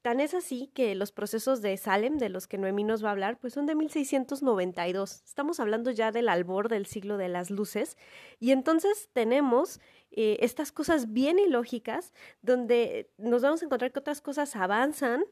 Tan 0.02 0.18
es 0.18 0.34
así 0.34 0.68
que 0.74 0.96
los 0.96 1.12
procesos 1.12 1.62
de 1.62 1.76
Salem, 1.76 2.18
de 2.18 2.28
los 2.28 2.48
que 2.48 2.58
Noemí 2.58 2.82
nos 2.82 3.04
va 3.04 3.10
a 3.10 3.12
hablar, 3.12 3.38
pues 3.38 3.52
son 3.54 3.66
de 3.66 3.76
1692. 3.76 5.22
Estamos 5.24 5.60
hablando 5.60 5.92
ya 5.92 6.10
del 6.10 6.28
albor 6.28 6.68
del 6.68 6.86
siglo 6.86 7.16
de 7.16 7.28
las 7.28 7.50
luces. 7.50 7.96
Y 8.40 8.50
entonces 8.50 9.10
tenemos 9.12 9.80
eh, 10.10 10.38
estas 10.40 10.72
cosas 10.72 11.12
bien 11.12 11.38
ilógicas, 11.38 12.12
donde 12.42 13.10
nos 13.16 13.42
vamos 13.42 13.62
a 13.62 13.66
encontrar 13.66 13.92
que 13.92 14.00
otras 14.00 14.20
cosas 14.20 14.56
avanzan. 14.56 15.22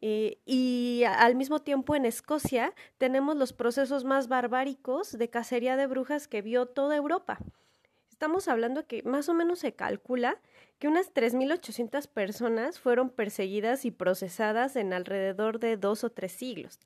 Eh, 0.00 0.40
y 0.44 1.04
al 1.06 1.36
mismo 1.36 1.60
tiempo 1.60 1.94
en 1.94 2.04
Escocia 2.04 2.74
tenemos 2.98 3.36
los 3.36 3.52
procesos 3.52 4.04
más 4.04 4.26
barbáricos 4.26 5.16
de 5.16 5.30
cacería 5.30 5.76
de 5.76 5.86
brujas 5.86 6.26
que 6.26 6.42
vio 6.42 6.66
toda 6.66 6.96
Europa. 6.96 7.38
Estamos 8.16 8.48
hablando 8.48 8.86
que 8.86 9.02
más 9.02 9.28
o 9.28 9.34
menos 9.34 9.58
se 9.58 9.74
calcula 9.74 10.40
que 10.78 10.88
unas 10.88 11.12
3.800 11.12 12.08
personas 12.08 12.80
fueron 12.80 13.10
perseguidas 13.10 13.84
y 13.84 13.90
procesadas 13.90 14.76
en 14.76 14.94
alrededor 14.94 15.58
de 15.58 15.76
dos 15.76 16.02
o 16.02 16.08
tres 16.08 16.32
siglos. 16.32 16.80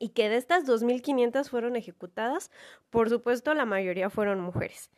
Y 0.00 0.08
que 0.08 0.28
de 0.28 0.38
estas 0.38 0.66
2.500 0.66 1.48
fueron 1.48 1.76
ejecutadas, 1.76 2.50
por 2.90 3.08
supuesto, 3.10 3.54
la 3.54 3.64
mayoría 3.64 4.10
fueron 4.10 4.40
mujeres. 4.40 4.90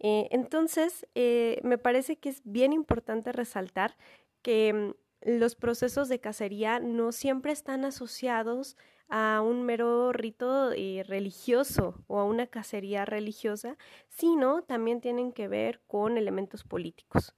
Eh, 0.00 0.26
entonces, 0.32 1.06
eh, 1.14 1.60
me 1.62 1.78
parece 1.78 2.16
que 2.16 2.30
es 2.30 2.40
bien 2.42 2.72
importante 2.72 3.30
resaltar 3.30 3.96
que 4.42 4.72
mm, 4.72 5.07
los 5.22 5.54
procesos 5.54 6.08
de 6.08 6.20
cacería 6.20 6.80
no 6.80 7.12
siempre 7.12 7.52
están 7.52 7.84
asociados 7.84 8.76
a 9.08 9.40
un 9.42 9.62
mero 9.62 10.12
rito 10.12 10.72
eh, 10.72 11.04
religioso 11.06 12.02
o 12.06 12.18
a 12.18 12.24
una 12.24 12.46
cacería 12.46 13.04
religiosa, 13.04 13.76
sino 14.08 14.62
también 14.62 15.00
tienen 15.00 15.32
que 15.32 15.48
ver 15.48 15.80
con 15.86 16.18
elementos 16.18 16.64
políticos. 16.64 17.34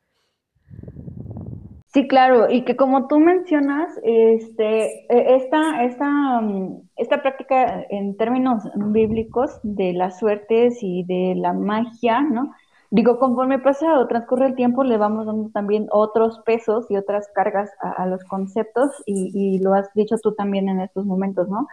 Sí, 1.93 2.07
claro, 2.07 2.49
y 2.49 2.65
que 2.65 2.77
como 2.77 3.09
tú 3.09 3.19
mencionas, 3.19 3.89
este, 4.05 5.07
e, 5.09 5.37
esta, 5.37 5.83
esta, 5.83 6.41
mm, 6.41 6.89
esta 6.97 7.21
práctica 7.21 7.85
en 7.91 8.17
términos 8.17 8.63
bíblicos 8.77 9.59
de 9.65 9.93
las 9.93 10.21
suertes 10.21 10.79
y 10.83 11.03
de 11.05 11.35
la 11.37 11.53
magia, 11.53 12.21
¿no? 12.23 12.53
Digo, 12.93 13.21
conforme 13.21 13.61
pasa 13.61 14.01
o 14.01 14.09
transcurre 14.09 14.47
el 14.47 14.57
tiempo, 14.57 14.83
le 14.83 14.97
vamos 14.97 15.27
dando 15.27 15.51
también 15.51 15.87
otros 15.93 16.41
pesos 16.41 16.87
y 16.91 16.97
otras 16.97 17.29
cargas 17.33 17.71
a, 17.81 18.05
los 18.07 18.25
conceptos, 18.25 18.91
y, 19.07 19.31
y, 19.33 19.61
lo 19.61 19.75
has 19.75 19.93
dicho 19.95 20.17
tú 20.21 20.35
también 20.35 20.69
en 20.69 20.81
estos 20.81 21.07
momentos, 21.07 21.49
¿no? 21.49 21.69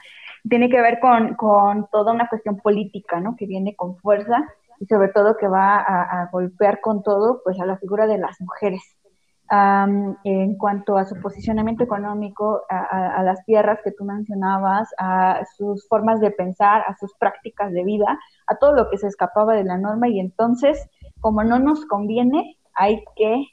Tiene 0.47 0.69
que 0.69 0.80
ver 0.80 0.99
con, 0.99 1.34
con 1.36 1.88
toda 1.91 2.13
una 2.13 2.30
cuestión 2.30 2.58
política, 2.58 3.19
¿no? 3.19 3.36
Que 3.36 3.47
viene 3.47 3.75
con 3.75 3.97
fuerza 3.97 4.45
y 4.80 4.86
sobre 4.86 5.10
todo 5.10 5.38
que 5.38 5.47
va 5.47 5.77
a, 5.77 6.21
a 6.21 6.30
golpear 6.32 6.82
con 6.82 7.01
todo, 7.01 7.41
pues 7.43 7.60
a 7.60 7.65
la 7.65 7.77
figura 7.77 8.06
de 8.06 8.19
las 8.19 8.39
mujeres 8.39 8.97
en 9.49 10.58
cuanto 10.58 10.97
a 10.97 11.06
su 11.06 11.19
posicionamiento 11.21 11.84
económico, 11.84 12.63
a, 12.69 13.23
las 13.23 13.43
tierras 13.45 13.80
que 13.84 13.91
tú 13.91 14.03
mencionabas, 14.03 14.89
a 14.97 15.41
sus 15.56 15.88
formas 15.88 16.19
de 16.19 16.32
pensar, 16.32 16.84
a 16.88 16.95
sus 16.97 17.13
prácticas 17.15 17.71
de 17.71 17.84
vida, 17.84 18.19
a 18.47 18.56
todo 18.58 18.73
lo 18.73 18.89
que 18.89 18.97
se 18.97 19.08
escapaba 19.08 19.56
de 19.56 19.63
la 19.63 19.77
norma 19.77 20.10
y 20.10 20.19
entonces, 20.19 20.89
como 21.21 21.43
no 21.43 21.60
nos 21.60 21.86
conviene, 21.86 22.58
hay 22.73 23.03
que 23.15 23.45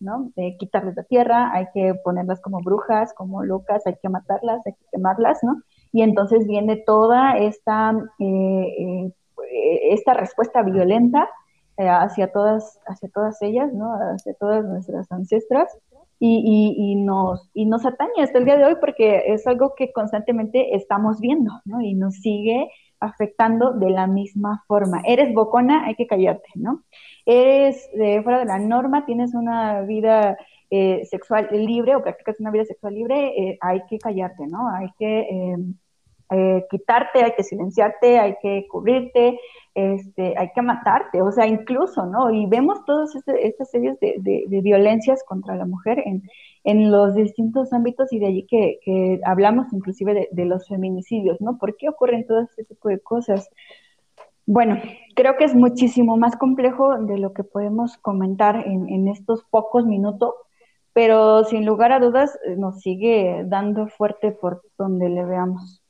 ¿no? 0.00 0.32
quitarles 0.58 0.96
la 0.96 1.04
tierra, 1.04 1.52
hay 1.52 1.66
que 1.72 1.94
ponerlas 2.04 2.40
como 2.40 2.60
brujas, 2.60 3.14
como 3.14 3.44
locas, 3.44 3.86
hay 3.86 3.96
que 4.02 4.08
matarlas, 4.08 4.60
hay 4.66 4.72
que 4.72 4.84
quemarlas, 4.92 5.38
¿no? 5.42 5.62
Y 5.92 6.02
entonces 6.02 6.46
viene 6.46 6.76
toda 6.76 7.38
esta, 7.38 7.94
eh, 8.18 8.66
eh, 8.76 9.12
esta 9.90 10.14
respuesta 10.14 10.62
violenta 10.62 11.28
eh, 11.76 11.88
hacia, 11.88 12.32
todas, 12.32 12.80
hacia 12.86 13.08
todas 13.10 13.40
ellas, 13.42 13.72
¿no? 13.72 13.94
hacia 13.94 14.34
todas 14.34 14.64
nuestras 14.64 15.10
ancestras, 15.12 15.68
y, 16.24 16.76
y, 16.78 16.94
nos, 16.94 17.50
y 17.52 17.66
nos 17.66 17.84
atañe 17.84 18.22
hasta 18.22 18.38
el 18.38 18.44
día 18.44 18.56
de 18.56 18.64
hoy 18.64 18.76
porque 18.80 19.24
es 19.26 19.44
algo 19.48 19.74
que 19.74 19.92
constantemente 19.92 20.76
estamos 20.76 21.18
viendo, 21.18 21.50
¿no? 21.64 21.80
Y 21.80 21.94
nos 21.94 22.14
sigue 22.14 22.70
afectando 23.02 23.72
de 23.72 23.90
la 23.90 24.06
misma 24.06 24.64
forma. 24.66 25.02
Eres 25.06 25.34
bocona, 25.34 25.84
hay 25.86 25.94
que 25.94 26.06
callarte, 26.06 26.48
¿no? 26.54 26.84
Eres 27.26 27.90
de 27.94 28.22
fuera 28.22 28.38
de 28.38 28.46
la 28.46 28.58
norma, 28.58 29.04
tienes 29.04 29.34
una 29.34 29.82
vida 29.82 30.36
eh, 30.70 31.04
sexual 31.04 31.48
libre 31.52 31.94
o 31.96 32.02
practicas 32.02 32.40
una 32.40 32.50
vida 32.50 32.64
sexual 32.64 32.94
libre, 32.94 33.28
eh, 33.36 33.58
hay 33.60 33.82
que 33.88 33.98
callarte, 33.98 34.46
¿no? 34.46 34.68
Hay 34.70 34.88
que 34.98 35.56
quitarte, 36.70 37.24
hay 37.24 37.32
que 37.32 37.42
silenciarte, 37.42 38.18
hay 38.18 38.36
que 38.40 38.66
cubrirte, 38.68 39.38
este, 39.74 40.34
hay 40.36 40.50
que 40.54 40.60
matarte, 40.60 41.22
o 41.22 41.32
sea, 41.32 41.46
incluso, 41.46 42.04
¿no? 42.04 42.30
Y 42.30 42.46
vemos 42.46 42.84
todas 42.84 43.14
este, 43.14 43.46
estas 43.46 43.70
series 43.70 43.98
de, 44.00 44.60
violencias 44.62 45.24
contra 45.24 45.56
la 45.56 45.64
mujer 45.64 46.02
en, 46.04 46.90
los 46.90 47.14
distintos 47.14 47.72
ámbitos 47.72 48.12
y 48.12 48.18
de 48.18 48.26
allí 48.26 48.46
que, 48.46 49.20
hablamos 49.24 49.72
inclusive 49.72 50.28
de, 50.30 50.44
los 50.44 50.68
feminicidios, 50.68 51.40
¿no? 51.40 51.58
¿Por 51.58 51.76
qué 51.76 51.88
ocurren 51.88 52.26
todo 52.26 52.40
este 52.40 52.64
tipo 52.64 52.88
de 52.88 53.00
cosas? 53.00 53.48
Bueno, 54.44 54.76
creo 55.14 55.36
que 55.36 55.44
es 55.44 55.54
muchísimo 55.54 56.16
más 56.16 56.36
complejo 56.36 56.98
de 56.98 57.16
lo 57.16 57.32
que 57.32 57.44
podemos 57.44 57.96
comentar 57.98 58.66
en, 58.66 58.88
en 58.88 59.08
estos 59.08 59.44
pocos 59.44 59.86
minutos, 59.86 60.34
pero 60.92 61.44
sin 61.44 61.64
lugar 61.64 61.92
a 61.92 62.00
dudas 62.00 62.38
eh, 62.44 62.56
nos 62.56 62.80
sigue 62.80 63.44
dando 63.46 63.86
fuerte 63.88 64.32
por 64.32 64.62
donde 64.76 65.08
le 65.08 65.24
veamos. 65.24 65.81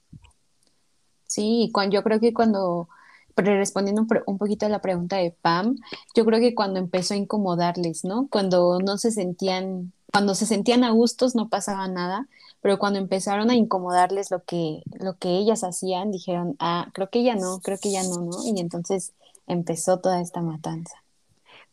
Sí, 1.33 1.73
yo 1.91 2.03
creo 2.03 2.21
que 2.21 2.35
cuando 2.35 2.89
respondiendo 3.37 4.07
un, 4.27 4.37
poquito 4.37 4.67
a 4.67 4.69
la 4.69 4.83
pregunta 4.83 5.17
de 5.17 5.31
Pam, 5.31 5.79
yo 6.15 6.27
creo 6.27 6.41
que 6.41 6.55
cuando 6.55 6.79
empezó 6.79 7.15
a 7.15 7.17
incomodarles, 7.17 8.05
¿no? 8.05 8.29
Cuando 8.31 8.79
no 8.81 8.99
se 8.99 9.11
sentían, 9.11 9.95
cuando 10.13 10.35
se 10.35 10.45
sentían 10.45 10.85
a 10.85 10.91
gustos 10.91 11.35
no 11.35 11.49
pasaba 11.49 11.89
nada, 11.89 12.29
pero 12.61 12.79
cuando 12.79 12.99
empezaron 12.99 13.49
a 13.49 13.55
incomodarles 13.55 14.31
lo 14.31 14.45
que, 14.45 14.83
lo 15.01 15.17
que 15.17 15.39
ellas 15.39 15.65
hacían, 15.65 16.11
dijeron, 16.11 16.55
ah, 16.59 16.91
creo 16.93 17.09
que 17.09 17.23
ya 17.23 17.35
no, 17.35 17.61
creo 17.61 17.79
que 17.81 17.91
ya 17.91 18.03
no, 18.03 18.21
¿no? 18.21 18.37
Y 18.45 18.61
entonces 18.61 19.15
empezó 19.47 20.01
toda 20.01 20.21
esta 20.21 20.43
matanza. 20.43 21.03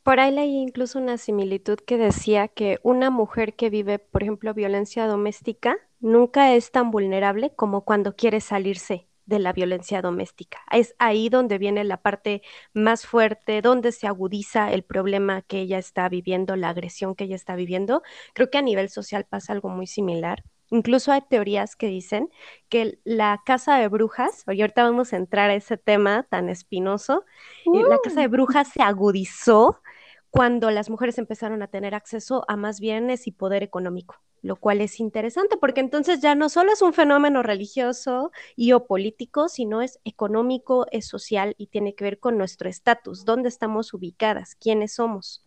Por 0.04 0.22
ahí 0.22 0.34
leí 0.34 0.56
incluso 0.56 1.00
una 1.00 1.18
similitud 1.18 1.80
que 1.80 1.98
decía 1.98 2.48
que 2.48 2.80
una 2.84 3.10
mujer 3.10 3.58
que 3.58 3.70
vive, 3.70 4.00
por 4.00 4.24
ejemplo, 4.24 4.54
violencia 4.54 5.06
doméstica, 5.06 5.76
nunca 6.00 6.56
es 6.56 6.72
tan 6.72 6.92
vulnerable 6.92 7.54
como 7.54 7.82
cuando 7.82 8.16
quiere 8.16 8.40
salirse 8.40 9.09
de 9.30 9.40
la 9.40 9.54
violencia 9.54 10.02
doméstica. 10.02 10.60
Es 10.72 10.96
ahí 11.00 11.30
donde 11.30 11.58
viene 11.58 11.84
la 11.84 12.02
parte 12.02 12.42
más 12.74 13.06
fuerte, 13.06 13.62
donde 13.62 13.92
se 13.92 14.08
agudiza 14.08 14.74
el 14.74 14.84
problema 14.84 15.44
que 15.44 15.62
ella 15.62 15.78
está 15.78 16.10
viviendo, 16.10 16.56
la 16.56 16.70
agresión 16.70 17.16
que 17.16 17.26
ella 17.26 17.36
está 17.36 17.56
viviendo. 17.56 18.02
Creo 18.34 18.50
que 18.50 18.58
a 18.58 18.62
nivel 18.62 18.90
social 18.90 19.26
pasa 19.26 19.54
algo 19.54 19.70
muy 19.70 19.88
similar. 19.88 20.44
Incluso 20.72 21.12
hay 21.12 21.22
teorías 21.28 21.76
que 21.76 21.88
dicen 21.88 22.30
que 22.70 23.00
la 23.04 23.42
casa 23.46 23.78
de 23.78 23.88
brujas, 23.88 24.44
y 24.48 24.62
ahorita 24.62 24.84
vamos 24.84 25.14
a 25.14 25.18
entrar 25.18 25.50
a 25.50 25.56
ese 25.56 25.78
tema 25.78 26.28
tan 26.30 26.50
espinoso, 26.50 27.24
eh, 27.66 27.84
la 27.88 27.98
casa 28.04 28.22
de 28.22 28.28
brujas 28.28 28.68
se 28.68 28.82
agudizó 28.82 29.82
cuando 30.30 30.72
las 30.72 30.90
mujeres 30.90 31.18
empezaron 31.18 31.62
a 31.64 31.68
tener 31.68 31.96
acceso 31.96 32.46
a 32.48 32.56
más 32.56 32.80
bienes 32.80 33.28
y 33.28 33.32
poder 33.32 33.64
económico 33.64 34.22
lo 34.42 34.56
cual 34.56 34.82
es 34.82 35.00
interesante 35.00 35.58
porque 35.58 35.82
entonces 35.82 36.22
ya 36.22 36.36
no 36.36 36.50
solo 36.50 36.72
es 36.72 36.82
un 36.82 36.94
fenómeno 36.94 37.44
religioso 37.44 38.32
y 38.56 38.72
o 38.74 38.86
político, 38.86 39.50
sino 39.50 39.82
es 39.82 40.00
económico, 40.06 40.86
es 40.92 41.08
social 41.08 41.56
y 41.58 41.68
tiene 41.68 41.96
que 41.96 42.04
ver 42.04 42.20
con 42.20 42.38
nuestro 42.38 42.70
estatus, 42.70 43.26
dónde 43.26 43.50
estamos 43.50 43.94
ubicadas, 43.94 44.56
quiénes 44.56 44.94
somos. 44.94 45.44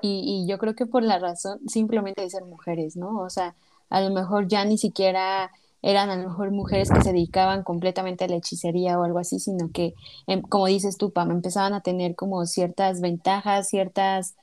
Y, 0.00 0.46
yo 0.48 0.58
creo 0.58 0.74
que 0.76 0.86
por 0.86 1.02
la 1.02 1.18
razón 1.18 1.58
simplemente 1.68 2.22
de 2.22 2.30
ser 2.30 2.44
mujeres, 2.44 2.96
¿no? 2.96 3.20
O 3.20 3.30
sea, 3.30 3.56
a 3.90 4.00
lo 4.00 4.10
mejor 4.10 4.46
ya 4.46 4.64
ni 4.64 4.78
siquiera 4.78 5.50
eran 5.82 6.10
a 6.10 6.16
lo 6.16 6.28
mejor 6.28 6.50
mujeres 6.50 6.90
que 6.90 7.02
se 7.02 7.12
dedicaban 7.12 7.62
completamente 7.62 8.24
a 8.24 8.28
la 8.28 8.36
hechicería 8.36 8.98
o 8.98 9.04
algo 9.04 9.18
así, 9.18 9.38
sino 9.38 9.70
que, 9.72 9.94
em, 10.26 10.42
como 10.42 10.66
dices 10.66 10.96
tú, 10.98 11.12
Pam, 11.12 11.30
empezaban 11.30 11.72
a 11.74 11.82
tener 11.82 12.14
como 12.16 12.44
ciertas 12.46 13.00
ventajas, 13.00 13.68
ciertas 13.68 14.34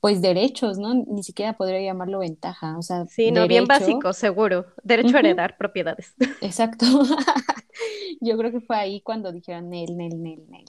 pues 0.00 0.22
derechos, 0.22 0.78
¿no? 0.78 0.94
Ni 0.94 1.22
siquiera 1.22 1.52
podría 1.58 1.80
llamarlo 1.82 2.20
ventaja, 2.20 2.78
o 2.78 2.82
sea, 2.82 3.04
sí, 3.06 3.30
no, 3.30 3.46
bien 3.46 3.66
básico, 3.66 4.14
seguro, 4.14 4.66
derecho 4.82 5.16
a 5.16 5.20
heredar 5.20 5.58
propiedades. 5.58 6.14
Exacto. 6.40 6.86
Yo 8.20 8.36
creo 8.38 8.50
que 8.50 8.60
fue 8.60 8.76
ahí 8.76 9.00
cuando 9.02 9.30
dijeron 9.30 9.68
Nel, 9.68 9.96
Nel, 9.96 10.22
Nel, 10.22 10.42
Nel. 10.48 10.64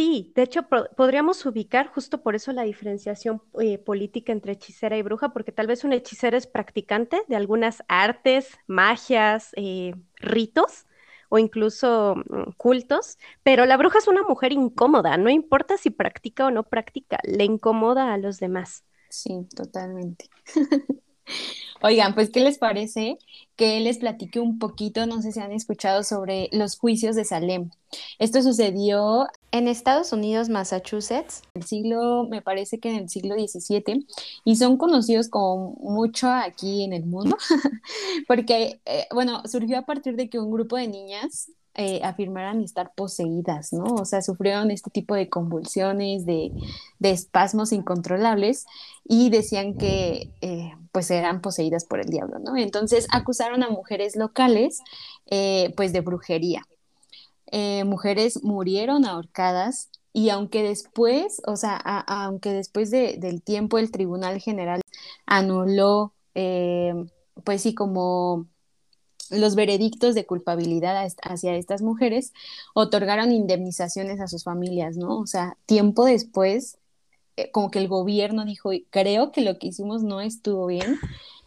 Sí, 0.00 0.32
de 0.34 0.44
hecho 0.44 0.62
podríamos 0.96 1.44
ubicar 1.44 1.88
justo 1.88 2.22
por 2.22 2.34
eso 2.34 2.54
la 2.54 2.62
diferenciación 2.62 3.42
eh, 3.60 3.76
política 3.76 4.32
entre 4.32 4.52
hechicera 4.52 4.96
y 4.96 5.02
bruja, 5.02 5.28
porque 5.34 5.52
tal 5.52 5.66
vez 5.66 5.84
una 5.84 5.96
hechicera 5.96 6.38
es 6.38 6.46
practicante 6.46 7.20
de 7.28 7.36
algunas 7.36 7.82
artes, 7.86 8.56
magias, 8.66 9.50
eh, 9.56 9.94
ritos, 10.16 10.86
o 11.28 11.38
incluso 11.38 12.14
mm, 12.16 12.52
cultos, 12.56 13.18
pero 13.42 13.66
la 13.66 13.76
bruja 13.76 13.98
es 13.98 14.08
una 14.08 14.22
mujer 14.22 14.52
incómoda, 14.52 15.18
no 15.18 15.28
importa 15.28 15.76
si 15.76 15.90
practica 15.90 16.46
o 16.46 16.50
no 16.50 16.62
practica, 16.62 17.18
le 17.24 17.44
incomoda 17.44 18.14
a 18.14 18.16
los 18.16 18.40
demás. 18.40 18.84
Sí, 19.10 19.46
totalmente. 19.54 20.30
Oigan, 21.82 22.14
pues, 22.14 22.30
¿qué 22.30 22.40
les 22.40 22.58
parece 22.58 23.18
que 23.56 23.80
les 23.80 23.98
platique 23.98 24.40
un 24.40 24.58
poquito, 24.58 25.06
no 25.06 25.20
sé 25.22 25.32
si 25.32 25.40
han 25.40 25.52
escuchado 25.52 26.04
sobre 26.04 26.48
los 26.52 26.78
juicios 26.78 27.16
de 27.16 27.24
Salem? 27.24 27.70
Esto 28.18 28.42
sucedió 28.42 29.28
en 29.52 29.68
Estados 29.68 30.12
Unidos, 30.12 30.48
Massachusetts, 30.48 31.42
el 31.54 31.64
siglo, 31.64 32.26
me 32.28 32.42
parece 32.42 32.78
que 32.78 32.90
en 32.90 32.96
el 32.96 33.08
siglo 33.08 33.34
XVII, 33.34 34.06
y 34.44 34.56
son 34.56 34.76
conocidos 34.76 35.28
como 35.28 35.74
mucho 35.80 36.30
aquí 36.30 36.84
en 36.84 36.92
el 36.92 37.04
mundo, 37.04 37.36
porque, 38.28 38.80
eh, 38.84 39.06
bueno, 39.12 39.42
surgió 39.46 39.78
a 39.78 39.82
partir 39.82 40.16
de 40.16 40.28
que 40.28 40.38
un 40.38 40.52
grupo 40.52 40.76
de 40.76 40.88
niñas 40.88 41.50
eh, 41.74 42.00
afirmaran 42.04 42.62
estar 42.62 42.92
poseídas, 42.94 43.72
¿no? 43.72 43.84
O 43.94 44.04
sea, 44.04 44.22
sufrieron 44.22 44.70
este 44.70 44.90
tipo 44.90 45.14
de 45.14 45.28
convulsiones, 45.28 46.26
de, 46.26 46.52
espasmos 47.00 47.72
incontrolables 47.72 48.66
y 49.04 49.30
decían 49.30 49.76
que 49.76 50.30
eh, 50.42 50.72
pues 50.92 51.10
eran 51.10 51.40
poseídas 51.40 51.84
por 51.84 52.00
el 52.00 52.08
diablo, 52.08 52.38
¿no? 52.38 52.56
Entonces 52.56 53.06
acusaron 53.12 53.62
a 53.62 53.70
mujeres 53.70 54.16
locales 54.16 54.80
pues 55.76 55.92
de 55.92 56.00
brujería. 56.00 56.64
Eh, 57.50 57.84
mujeres 57.84 58.42
murieron 58.44 59.04
ahorcadas 59.04 59.90
y 60.12 60.30
aunque 60.30 60.62
después, 60.62 61.40
o 61.46 61.56
sea, 61.56 61.76
aunque 61.76 62.52
después 62.52 62.90
del 62.90 63.42
tiempo 63.42 63.78
el 63.78 63.90
Tribunal 63.90 64.40
General 64.40 64.80
anuló, 65.26 66.12
eh, 66.34 66.94
pues 67.44 67.62
sí, 67.62 67.74
como 67.74 68.46
los 69.30 69.54
veredictos 69.54 70.14
de 70.14 70.26
culpabilidad 70.26 71.06
hacia 71.22 71.54
estas 71.54 71.82
mujeres, 71.82 72.32
otorgaron 72.74 73.30
indemnizaciones 73.30 74.20
a 74.20 74.26
sus 74.26 74.42
familias, 74.44 74.96
¿no? 74.96 75.18
O 75.18 75.26
sea, 75.26 75.56
tiempo 75.66 76.04
después, 76.04 76.78
eh, 77.36 77.50
como 77.52 77.70
que 77.70 77.78
el 77.78 77.88
gobierno 77.88 78.44
dijo, 78.44 78.70
creo 78.90 79.30
que 79.30 79.42
lo 79.42 79.58
que 79.58 79.68
hicimos 79.68 80.02
no 80.02 80.20
estuvo 80.20 80.66
bien 80.66 80.98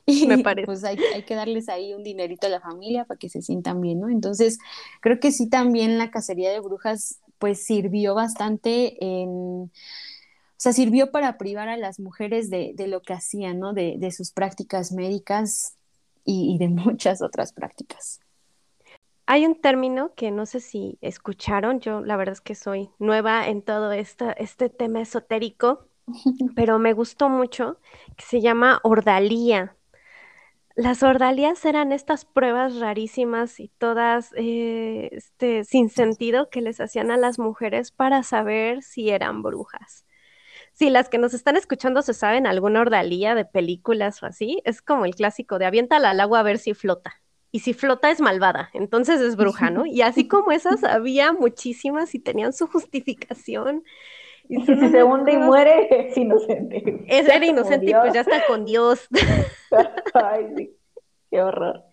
Me 0.08 0.38
parece. 0.44 0.66
Pues 0.66 0.84
hay, 0.84 0.98
que 1.26 1.36
darles 1.36 1.70
ahí 1.70 1.94
un 1.94 2.04
dinerito 2.04 2.48
a 2.48 2.50
la 2.50 2.62
familia 2.62 3.06
para 3.06 3.18
que 3.18 3.30
se 3.30 3.42
sientan 3.42 3.82
bien, 3.82 4.00
¿no? 4.00 4.10
Entonces, 4.10 4.60
creo 5.02 5.20
que 5.20 5.32
sí 5.32 5.50
también 5.50 5.98
la 5.98 6.12
cacería 6.12 6.52
de 6.52 6.60
brujas, 6.60 7.20
pues 7.40 7.64
sirvió 7.64 8.16
bastante 8.16 9.04
en, 9.04 9.30
o 9.30 9.70
sea, 10.58 10.74
sirvió 10.74 11.12
para 11.12 11.38
privar 11.38 11.68
a 11.68 11.78
las 11.78 12.00
mujeres 12.00 12.50
de, 12.50 12.74
lo 12.88 13.02
que 13.02 13.14
hacían, 13.14 13.60
¿no? 13.60 13.74
De, 13.74 14.12
sus 14.12 14.32
prácticas 14.32 14.92
médicas 14.92 15.76
y, 16.24 16.58
de 16.58 16.68
muchas 16.70 17.22
otras 17.22 17.54
prácticas. 17.54 18.20
Hay 19.26 19.46
un 19.46 19.60
término 19.60 20.14
que 20.16 20.32
no 20.32 20.46
sé 20.46 20.60
si 20.60 20.98
escucharon, 21.02 21.80
yo 21.80 22.02
la 22.02 22.18
verdad 22.18 22.34
es 22.34 22.42
que 22.42 22.56
soy 22.56 22.90
nueva 23.00 23.48
en 23.48 23.62
todo 23.62 23.94
este 23.94 24.70
tema 24.70 25.02
esotérico, 25.02 25.88
pero 26.56 26.78
me 26.78 26.92
gustó 26.94 27.30
mucho, 27.30 27.78
que 28.18 28.26
se 28.26 28.42
llama 28.42 28.80
ordalía. 28.84 29.76
Las 30.76 31.04
ordalías 31.04 31.64
eran 31.66 31.92
estas 31.92 32.26
pruebas 32.26 32.80
rarísimas 32.80 33.60
y 33.60 33.68
todas 33.78 34.32
eh, 34.36 35.10
este, 35.12 35.64
sin 35.66 35.90
sentido 35.90 36.50
que 36.50 36.62
les 36.62 36.80
hacían 36.80 37.12
a 37.12 37.18
las 37.18 37.38
mujeres 37.38 37.92
para 37.92 38.24
saber 38.24 38.82
si 38.82 39.12
eran 39.12 39.44
brujas. 39.44 40.06
Si 40.74 40.90
las 40.90 41.10
que 41.10 41.20
nos 41.20 41.36
están 41.36 41.58
escuchando 41.58 42.02
se 42.02 42.16
saben 42.16 42.48
alguna 42.48 42.82
ordalía 42.82 43.36
de 43.36 43.46
películas 43.46 44.24
o 44.24 44.26
así, 44.26 44.62
es 44.66 44.82
como 44.82 45.06
el 45.06 45.14
clásico 45.14 45.60
de 45.60 45.66
aviéntala 45.66 46.10
al 46.10 46.20
agua 46.20 46.40
a 46.40 46.44
ver 46.44 46.58
si 46.58 46.74
flota. 46.74 47.22
Y 47.52 47.60
si 47.60 47.76
flota 47.76 48.10
es 48.10 48.20
malvada, 48.20 48.72
entonces 48.74 49.22
es 49.22 49.36
bruja, 49.36 49.70
¿no? 49.70 49.86
Y 49.86 50.02
así 50.02 50.28
como 50.28 50.52
esas 50.52 50.84
había 50.84 51.34
muchísimas 51.34 52.16
y 52.16 52.20
tenían 52.20 52.52
su 52.52 52.66
justificación. 52.66 53.84
Y 54.50 54.62
si 54.66 54.90
se 54.90 55.04
hunde 55.04 55.34
y 55.34 55.38
muere, 55.38 55.88
es 56.10 56.18
inocente. 56.18 57.06
Es 57.08 57.26
ser 57.28 57.44
inocente 57.44 57.90
y 57.90 57.94
pues 57.94 58.14
ya 58.14 58.22
está 58.22 58.46
con 58.48 58.66
Dios. 58.66 59.08
Ay, 60.14 60.48
sí. 60.56 60.78
Qué 61.30 61.42
horror. 61.42 61.84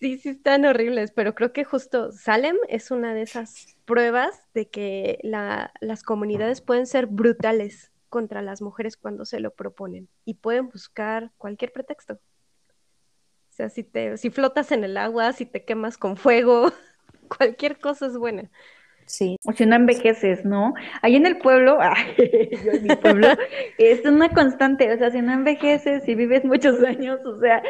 Sí, 0.00 0.18
sí 0.18 0.30
están 0.30 0.64
horribles, 0.64 1.12
pero 1.12 1.34
creo 1.34 1.52
que 1.52 1.64
justo 1.64 2.10
Salem 2.10 2.56
es 2.68 2.90
una 2.90 3.14
de 3.14 3.22
esas 3.22 3.76
pruebas 3.84 4.48
de 4.52 4.68
que 4.68 5.18
las 5.22 6.02
comunidades 6.02 6.60
pueden 6.60 6.86
ser 6.86 7.06
brutales 7.06 7.92
contra 8.08 8.42
las 8.42 8.62
mujeres 8.62 8.96
cuando 8.96 9.24
se 9.24 9.40
lo 9.40 9.52
proponen 9.54 10.08
y 10.24 10.34
pueden 10.34 10.68
buscar 10.68 11.30
cualquier 11.38 11.72
pretexto. 11.72 12.14
O 12.14 13.56
sea, 13.56 13.68
si 13.70 13.84
te, 13.84 14.16
si 14.16 14.30
flotas 14.30 14.72
en 14.72 14.82
el 14.82 14.96
agua, 14.96 15.32
si 15.32 15.46
te 15.46 15.64
quemas 15.64 15.96
con 15.96 16.16
fuego, 16.16 16.72
cualquier 17.38 17.78
cosa 17.78 18.06
es 18.06 18.16
buena. 18.16 18.50
Sí. 19.06 19.36
O 19.44 19.52
si 19.52 19.66
no 19.66 19.76
envejeces, 19.76 20.44
¿no? 20.44 20.74
Ahí 21.02 21.16
en 21.16 21.26
el 21.26 21.38
pueblo, 21.38 21.78
yo 22.18 22.72
en 22.72 22.82
mi 22.82 22.96
pueblo, 22.96 23.28
es 23.78 24.04
una 24.04 24.30
constante, 24.30 24.92
o 24.92 24.98
sea, 24.98 25.10
si 25.10 25.20
no 25.20 25.32
envejeces, 25.32 26.04
si 26.04 26.14
vives 26.14 26.44
muchos 26.44 26.82
años, 26.82 27.20
o 27.24 27.38
sea, 27.38 27.62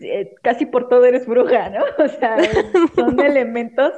eh, 0.00 0.34
casi 0.42 0.66
por 0.66 0.88
todo 0.88 1.04
eres 1.04 1.26
bruja, 1.26 1.70
¿no? 1.70 1.84
O 2.02 2.08
sea, 2.08 2.36
son 2.94 3.20
elementos 3.24 3.92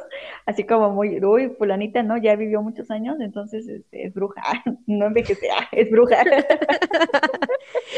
así 0.46 0.64
como 0.64 0.90
muy, 0.90 1.24
uy, 1.24 1.50
fulanita, 1.56 2.02
¿no? 2.02 2.18
Ya 2.18 2.36
vivió 2.36 2.60
muchos 2.60 2.90
años, 2.90 3.16
entonces 3.20 3.66
este, 3.66 4.06
es 4.06 4.14
bruja, 4.14 4.42
no 4.86 5.06
envejece, 5.06 5.48
ah, 5.50 5.68
es 5.72 5.90
bruja. 5.90 6.22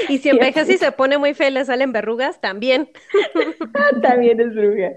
y 0.09 0.18
si 0.18 0.29
envejece 0.29 0.75
y 0.75 0.79
se 0.79 0.92
pone 0.92 1.18
muy 1.18 1.35
fea 1.35 1.49
y 1.49 1.53
le 1.53 1.64
salen 1.64 1.92
verrugas, 1.92 2.40
también. 2.40 2.88
también 4.01 4.40
es 4.40 4.55
bruja. 4.55 4.92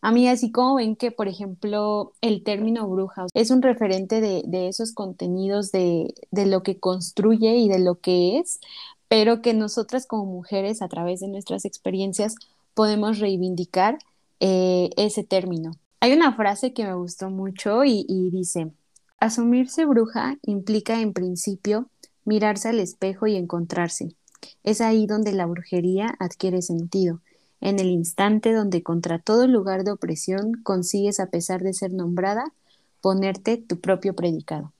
A 0.00 0.12
mí, 0.12 0.28
así 0.28 0.52
como 0.52 0.76
ven 0.76 0.94
que, 0.94 1.10
por 1.10 1.26
ejemplo, 1.28 2.12
el 2.20 2.44
término 2.44 2.88
bruja 2.88 3.26
es 3.34 3.50
un 3.50 3.62
referente 3.62 4.20
de, 4.20 4.68
esos 4.68 4.92
contenidos 4.92 5.72
de, 5.72 6.14
lo 6.30 6.62
que 6.62 6.78
construye 6.78 7.56
y 7.56 7.68
de 7.68 7.80
lo 7.80 7.96
que 7.96 8.38
es, 8.38 8.60
pero 9.08 9.42
que 9.42 9.54
nosotras 9.54 10.06
como 10.06 10.26
mujeres, 10.26 10.82
a 10.82 10.88
través 10.88 11.20
de 11.20 11.28
nuestras 11.28 11.64
experiencias, 11.64 12.36
podemos 12.74 13.18
reivindicar 13.18 13.98
eh, 14.38 14.90
ese 14.96 15.24
término. 15.24 15.72
Hay 16.00 16.12
una 16.12 16.32
frase 16.32 16.72
que 16.72 16.84
me 16.84 16.94
gustó 16.94 17.28
mucho 17.28 17.84
y 17.84 18.30
dice, 18.30 18.70
asumirse 19.18 19.84
bruja 19.84 20.36
implica 20.42 21.00
en 21.00 21.12
principio 21.12 21.88
mirarse 22.24 22.68
al 22.68 22.78
espejo 22.78 23.26
y 23.26 23.34
encontrarse. 23.34 24.14
Es 24.62 24.80
ahí 24.80 25.06
donde 25.06 25.32
la 25.32 25.46
brujería 25.46 26.14
adquiere 26.20 26.62
sentido 26.62 27.20
en 27.60 27.78
el 27.78 27.88
instante 27.88 28.52
donde 28.52 28.82
contra 28.82 29.18
todo 29.18 29.46
lugar 29.46 29.84
de 29.84 29.92
opresión 29.92 30.54
consigues, 30.62 31.20
a 31.20 31.30
pesar 31.30 31.62
de 31.62 31.72
ser 31.72 31.92
nombrada, 31.92 32.52
ponerte 33.00 33.56
tu 33.56 33.80
propio 33.80 34.14
predicado. 34.14 34.72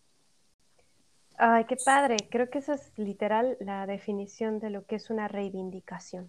Ay, 1.36 1.66
qué 1.66 1.76
padre. 1.76 2.16
Creo 2.30 2.50
que 2.50 2.58
esa 2.58 2.74
es 2.74 2.92
literal 2.96 3.56
la 3.60 3.86
definición 3.86 4.58
de 4.58 4.70
lo 4.70 4.84
que 4.86 4.96
es 4.96 5.10
una 5.10 5.28
reivindicación. 5.28 6.28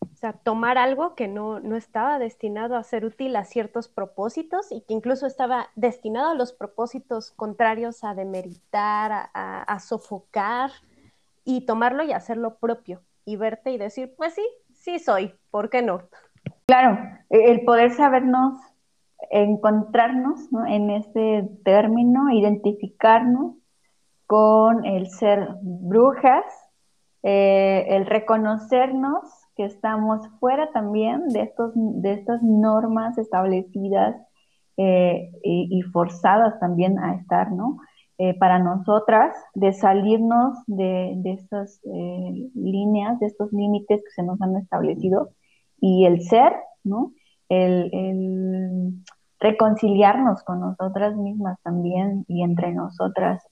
O 0.00 0.16
sea, 0.16 0.32
tomar 0.32 0.78
algo 0.78 1.14
que 1.14 1.28
no, 1.28 1.58
estaba 1.76 2.18
destinado 2.18 2.76
a 2.76 2.82
ser 2.82 3.04
útil 3.04 3.36
a 3.36 3.44
ciertos 3.44 3.88
propósitos 3.88 4.72
y 4.72 4.80
que 4.82 4.94
incluso 4.94 5.26
estaba 5.26 5.70
destinado 5.76 6.30
a 6.30 6.34
los 6.34 6.52
propósitos 6.52 7.30
contrarios 7.32 8.02
a 8.02 8.14
demeritar, 8.14 9.30
a 9.32 9.78
sofocar, 9.80 10.72
y 11.44 11.66
tomarlo 11.66 12.02
y 12.02 12.12
hacerlo 12.12 12.56
propio 12.58 13.02
y 13.24 13.36
verte 13.36 13.70
y 13.70 13.78
decir, 13.78 14.14
pues 14.16 14.34
sí, 14.34 14.46
sí 14.82 14.98
soy, 14.98 15.34
¿por 15.50 15.70
qué 15.70 15.80
no? 15.82 16.02
Claro, 16.66 16.98
e, 17.30 17.50
el 17.50 17.64
poder 17.64 17.92
sabernos, 17.92 18.54
encontrarnos 19.30 20.40
en 20.68 20.90
este 20.90 21.48
término, 21.64 22.30
identificarnos 22.30 23.56
con 24.26 24.84
el 24.84 25.08
ser 25.08 25.48
brujas, 25.62 26.44
eh, 27.22 27.86
el 27.88 28.06
reconocernos 28.06 29.22
que 29.56 29.64
estamos 29.64 30.26
fuera 30.40 30.72
también 30.72 31.28
de, 31.28 31.42
estos, 31.42 31.72
de 31.74 32.14
estas 32.14 32.42
normas 32.42 33.16
establecidas 33.18 34.16
eh, 34.76 35.30
y, 35.44 35.82
forzadas 35.92 36.58
también 36.58 36.98
a 36.98 37.14
estar, 37.14 37.52
¿no? 37.52 37.78
Eh, 38.18 38.38
para 38.38 38.58
nosotras 38.58 39.34
de 39.54 39.72
salirnos 39.72 40.58
de, 40.66 41.18
estas 41.24 41.80
eh, 41.84 42.50
líneas, 42.54 43.18
de 43.20 43.26
estos 43.26 43.50
límites 43.54 44.02
que 44.04 44.10
se 44.10 44.22
nos 44.22 44.40
han 44.42 44.54
establecido 44.58 45.30
y 45.80 46.04
el 46.04 46.20
ser, 46.20 46.52
¿no? 46.84 47.12
El, 47.48 49.02
reconciliarnos 49.40 50.44
con 50.44 50.60
nosotras 50.60 51.16
mismas 51.16 51.58
también 51.62 52.24
y 52.28 52.42
entre 52.42 52.72
nosotras 52.72 53.42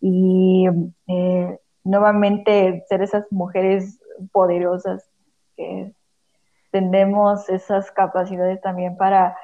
y 0.00 0.66
eh, 1.08 1.58
nuevamente 1.82 2.84
ser 2.88 3.02
esas 3.02 3.24
mujeres 3.32 3.98
poderosas 4.32 5.10
que 5.56 5.92
tenemos 6.70 7.48
esas 7.48 7.90
capacidades 7.90 8.60
también 8.60 8.96
para 8.96 9.36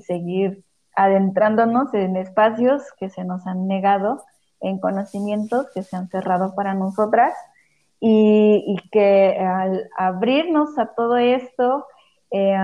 seguir 0.00 0.64
adentrándonos 0.94 1.92
en 1.94 2.16
espacios 2.16 2.82
que 2.98 3.08
se 3.08 3.24
nos 3.24 3.46
han 3.46 3.66
negado, 3.66 4.22
en 4.60 4.78
conocimientos 4.78 5.66
que 5.74 5.82
se 5.82 5.96
han 5.96 6.08
cerrado 6.08 6.54
para 6.54 6.74
nosotras 6.74 7.34
y, 8.00 8.76
que 8.90 9.38
al 9.38 9.88
abrirnos 9.96 10.78
a 10.78 10.86
todo 10.94 11.16
esto, 11.16 11.86
eh, 12.30 12.54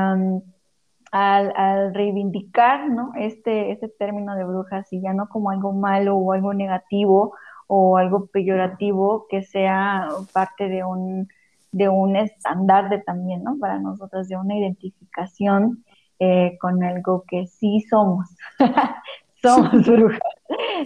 al, 1.11 1.95
reivindicar 1.95 2.88
¿no? 2.91 3.12
este, 3.17 3.73
este 3.73 3.88
término 3.88 4.35
de 4.35 4.45
brujas 4.45 4.93
y 4.93 5.01
ya 5.01 5.12
no 5.12 5.29
como 5.29 5.51
algo 5.51 5.73
malo 5.73 6.17
o 6.17 6.33
algo 6.33 6.55
negativo 6.55 7.35
o 7.67 7.99
algo 7.99 8.27
peyorativo, 8.27 9.27
que 9.29 9.43
sea 9.43 10.09
parte 10.33 10.69
de 10.69 10.85
un, 10.85 11.29
de 11.71 11.88
un 11.88 12.17
estandarte 12.17 12.99
también, 12.99 13.45
¿no? 13.45 13.59
Para 13.59 13.79
nosotras, 13.79 14.29
de 14.29 14.37
una 14.37 14.57
identificación 14.57 15.85
eh, 16.18 16.57
con 16.61 16.83
algo 16.83 17.24
que 17.28 17.46
sí 17.46 17.85
somos. 17.88 18.28
somos 19.42 19.87
brujas. 19.87 20.20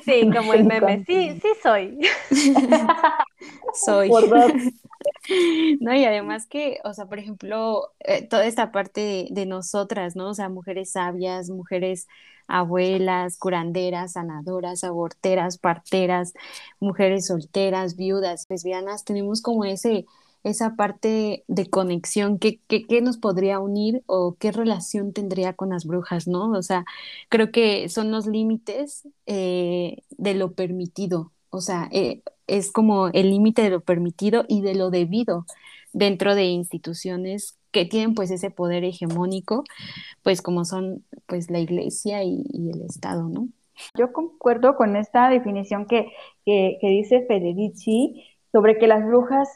Sí, 0.04 0.30
como 0.36 0.54
el 0.54 0.64
meme. 0.64 1.04
Sí, 1.06 1.38
sí 1.40 1.48
soy. 1.62 1.98
soy. 3.74 4.10
No, 5.80 5.94
y 5.94 6.04
además 6.04 6.46
que, 6.46 6.80
o 6.84 6.92
sea, 6.94 7.06
por 7.06 7.18
ejemplo, 7.18 7.88
eh, 8.00 8.26
toda 8.26 8.46
esta 8.46 8.72
parte 8.72 9.28
de, 9.30 9.46
nosotras, 9.46 10.16
¿no? 10.16 10.30
O 10.30 10.34
sea, 10.34 10.48
mujeres 10.48 10.92
sabias, 10.92 11.50
mujeres 11.50 12.08
abuelas, 12.48 13.38
curanderas, 13.38 14.12
sanadoras, 14.12 14.84
aborteras, 14.84 15.58
parteras, 15.58 16.34
mujeres 16.80 17.26
solteras, 17.26 17.96
viudas, 17.96 18.46
lesbianas, 18.50 19.04
tenemos 19.04 19.42
como 19.42 19.64
ese, 19.64 20.06
esa 20.44 20.74
parte 20.76 21.44
de 21.46 21.70
conexión, 21.70 22.38
¿qué, 22.38 22.60
qué, 22.66 23.00
nos 23.00 23.18
podría 23.18 23.60
unir 23.60 24.02
o 24.06 24.36
qué 24.38 24.52
relación 24.52 25.12
tendría 25.12 25.54
con 25.54 25.70
las 25.70 25.84
brujas, 25.86 26.26
¿no? 26.26 26.50
O 26.50 26.62
sea, 26.62 26.84
creo 27.28 27.52
que 27.52 27.88
son 27.88 28.10
los 28.10 28.26
límites 28.26 29.08
eh, 29.26 29.98
de 30.10 30.34
lo 30.34 30.52
permitido, 30.52 31.32
o 31.50 31.60
sea, 31.60 31.88
eh, 31.92 32.22
es 32.46 32.72
como 32.72 33.08
el 33.08 33.30
límite 33.30 33.62
de 33.62 33.70
lo 33.70 33.80
permitido 33.80 34.44
y 34.48 34.62
de 34.62 34.74
lo 34.74 34.90
debido 34.90 35.46
dentro 35.92 36.34
de 36.34 36.44
instituciones 36.44 37.58
que 37.70 37.84
tienen 37.84 38.14
pues 38.14 38.30
ese 38.30 38.50
poder 38.50 38.84
hegemónico, 38.84 39.64
pues 40.22 40.42
como 40.42 40.64
son 40.64 41.04
pues 41.26 41.50
la 41.50 41.60
iglesia 41.60 42.22
y, 42.24 42.44
el 42.52 42.82
Estado, 42.82 43.28
¿no? 43.28 43.48
Yo 43.96 44.12
concuerdo 44.12 44.76
con 44.76 44.96
esta 44.96 45.28
definición 45.30 45.86
que, 45.86 46.12
que, 46.44 46.78
que 46.80 46.88
dice 46.88 47.24
Federici 47.26 48.24
sobre 48.52 48.78
que 48.78 48.86
las 48.86 49.04
brujas 49.04 49.48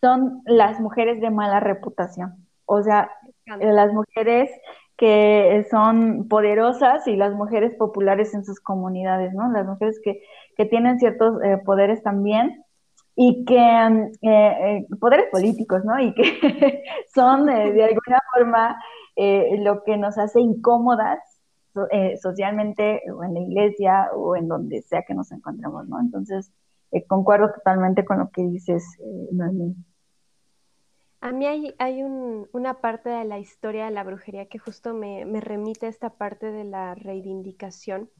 son 0.00 0.42
las 0.46 0.80
mujeres 0.80 1.20
de 1.20 1.30
mala 1.30 1.60
reputación. 1.60 2.46
O 2.66 2.82
sea, 2.82 3.10
las 3.46 3.92
mujeres 3.92 4.50
que 5.00 5.66
son 5.70 6.28
poderosas 6.28 7.08
y 7.08 7.16
las 7.16 7.32
mujeres 7.32 7.74
populares 7.74 8.34
en 8.34 8.44
sus 8.44 8.60
comunidades, 8.60 9.32
¿no? 9.32 9.50
Las 9.50 9.66
mujeres 9.66 9.98
que, 10.04 10.22
que 10.58 10.66
tienen 10.66 10.98
ciertos 10.98 11.42
eh, 11.42 11.56
poderes 11.64 12.02
también 12.02 12.64
y 13.16 13.46
que, 13.46 13.56
eh, 13.56 14.20
eh, 14.22 14.86
poderes 15.00 15.30
políticos, 15.32 15.86
¿no? 15.86 15.98
Y 15.98 16.12
que 16.12 16.22
son 17.14 17.46
de 17.46 17.82
alguna 17.82 18.20
forma 18.34 18.76
lo 19.16 19.82
que 19.84 19.96
nos 19.96 20.16
hace 20.18 20.40
incómodas 20.40 21.18
socialmente 22.20 23.02
o 23.10 23.24
en 23.24 23.34
la 23.34 23.40
iglesia 23.40 24.10
o 24.14 24.36
en 24.36 24.48
donde 24.48 24.82
sea 24.82 25.02
que 25.02 25.14
nos 25.14 25.32
encontremos, 25.32 25.88
¿no? 25.88 25.98
Entonces, 25.98 26.52
concuerdo 27.08 27.52
totalmente 27.52 28.04
con 28.04 28.18
lo 28.18 28.30
que 28.30 28.42
dices, 28.42 28.84
Noemí. 29.32 29.74
A 31.20 31.32
mí 31.32 31.46
hay, 31.46 31.74
hay 31.78 32.02
un, 32.02 32.48
una 32.52 32.80
parte 32.80 33.10
de 33.10 33.24
la 33.24 33.38
historia 33.38 33.84
de 33.84 33.90
la 33.90 34.04
brujería 34.04 34.46
que 34.46 34.58
justo 34.58 34.94
me, 34.94 35.26
me 35.26 35.40
remite 35.40 35.86
a 35.86 35.90
esta 35.90 36.10
parte 36.10 36.50
de 36.50 36.64
la 36.64 36.94
reivindicación. 36.94 38.10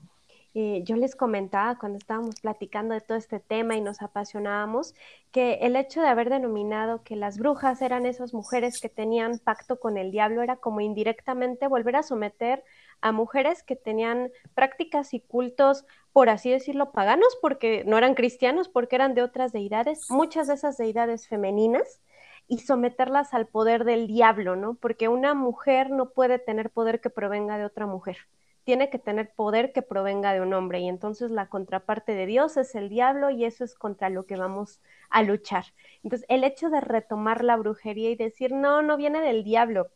Eh, 0.52 0.82
yo 0.84 0.96
les 0.96 1.14
comentaba 1.14 1.78
cuando 1.78 1.96
estábamos 1.96 2.40
platicando 2.40 2.92
de 2.92 3.00
todo 3.00 3.16
este 3.16 3.38
tema 3.38 3.76
y 3.76 3.80
nos 3.80 4.02
apasionábamos, 4.02 4.94
que 5.30 5.54
el 5.62 5.76
hecho 5.76 6.02
de 6.02 6.08
haber 6.08 6.28
denominado 6.28 7.04
que 7.04 7.14
las 7.14 7.38
brujas 7.38 7.80
eran 7.82 8.04
esas 8.04 8.34
mujeres 8.34 8.80
que 8.80 8.88
tenían 8.88 9.38
pacto 9.38 9.78
con 9.78 9.96
el 9.96 10.10
diablo 10.10 10.42
era 10.42 10.56
como 10.56 10.80
indirectamente 10.80 11.68
volver 11.68 11.96
a 11.96 12.02
someter 12.02 12.64
a 13.00 13.12
mujeres 13.12 13.62
que 13.62 13.76
tenían 13.76 14.30
prácticas 14.54 15.14
y 15.14 15.20
cultos, 15.20 15.86
por 16.12 16.28
así 16.28 16.50
decirlo, 16.50 16.90
paganos, 16.90 17.38
porque 17.40 17.84
no 17.86 17.96
eran 17.96 18.14
cristianos, 18.14 18.68
porque 18.68 18.96
eran 18.96 19.14
de 19.14 19.22
otras 19.22 19.52
deidades, 19.52 20.10
muchas 20.10 20.48
de 20.48 20.54
esas 20.54 20.76
deidades 20.76 21.28
femeninas, 21.28 22.00
y 22.50 22.58
someterlas 22.58 23.32
al 23.32 23.46
poder 23.46 23.84
del 23.84 24.08
diablo, 24.08 24.56
¿no? 24.56 24.74
Porque 24.74 25.06
una 25.06 25.34
mujer 25.34 25.90
no 25.90 26.10
puede 26.10 26.40
tener 26.40 26.70
poder 26.70 27.00
que 27.00 27.08
provenga 27.08 27.56
de 27.58 27.64
otra 27.64 27.86
mujer, 27.86 28.16
tiene 28.64 28.90
que 28.90 28.98
tener 28.98 29.32
poder 29.32 29.72
que 29.72 29.82
provenga 29.82 30.32
de 30.32 30.40
un 30.40 30.52
hombre 30.52 30.80
y 30.80 30.88
entonces 30.88 31.30
la 31.30 31.48
contraparte 31.48 32.12
de 32.12 32.26
Dios 32.26 32.56
es 32.56 32.74
el 32.74 32.88
diablo 32.88 33.30
y 33.30 33.44
eso 33.44 33.62
es 33.62 33.76
contra 33.76 34.10
lo 34.10 34.26
que 34.26 34.36
vamos 34.36 34.80
a 35.10 35.22
luchar. 35.22 35.64
Entonces, 36.02 36.26
el 36.28 36.42
hecho 36.42 36.70
de 36.70 36.80
retomar 36.80 37.44
la 37.44 37.56
brujería 37.56 38.10
y 38.10 38.16
decir, 38.16 38.50
no, 38.52 38.82
no 38.82 38.96
viene 38.96 39.20
del 39.20 39.44
diablo, 39.44 39.88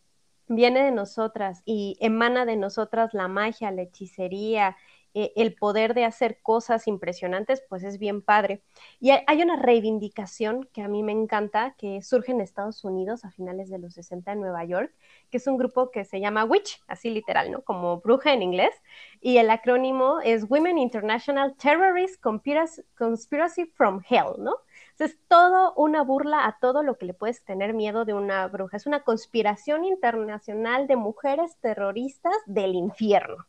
viene 0.46 0.84
de 0.84 0.92
nosotras 0.92 1.62
y 1.64 1.96
emana 2.00 2.44
de 2.46 2.56
nosotras 2.56 3.14
la 3.14 3.26
magia, 3.26 3.72
la 3.72 3.82
hechicería, 3.82 4.76
eh, 5.14 5.32
el 5.36 5.54
poder 5.54 5.94
de 5.94 6.04
hacer 6.04 6.40
cosas 6.42 6.88
impresionantes, 6.88 7.62
pues 7.68 7.84
es 7.84 7.98
bien 7.98 8.20
padre. 8.20 8.62
Y 8.98 9.10
hay, 9.10 9.42
una 9.42 9.56
reivindicación 9.56 10.68
que 10.72 10.82
a 10.82 10.88
mí 10.88 11.04
me 11.04 11.12
encanta, 11.12 11.74
que 11.78 12.02
surge 12.02 12.32
en 12.32 12.40
Estados 12.40 12.82
Unidos 12.84 13.24
a 13.24 13.30
finales 13.30 13.70
de 13.70 13.78
los 13.78 13.94
60 13.94 14.32
en 14.32 14.40
Nueva 14.40 14.64
York, 14.64 14.92
que 15.30 15.36
es 15.36 15.46
un 15.46 15.56
grupo 15.56 15.90
que 15.92 16.04
se 16.04 16.20
llama 16.20 16.44
Witch, 16.44 16.82
así 16.88 17.10
literal, 17.10 17.50
¿no? 17.52 17.62
Como 17.62 18.00
bruja 18.00 18.32
en 18.32 18.42
inglés, 18.42 18.74
y 19.20 19.38
el 19.38 19.50
acrónimo 19.50 20.20
es 20.20 20.50
Women 20.50 20.78
International 20.78 21.54
Terrorist 21.56 22.20
Conspiracy 22.20 23.66
from 23.66 24.02
Hell, 24.08 24.34
¿no? 24.38 24.56
Es 24.98 25.18
todo 25.28 25.74
una 25.74 26.02
burla 26.02 26.46
a 26.46 26.58
todo 26.60 26.82
lo 26.82 26.98
que 26.98 27.06
le 27.06 27.14
puedes 27.14 27.44
tener 27.44 27.74
miedo 27.74 28.04
de 28.04 28.14
una 28.14 28.46
bruja. 28.48 28.76
Es 28.76 28.86
una 28.86 29.04
conspiración 29.04 29.84
internacional 29.84 30.86
de 30.86 30.96
mujeres 30.96 31.56
terroristas 31.60 32.34
del 32.46 32.74
infierno. 32.74 33.46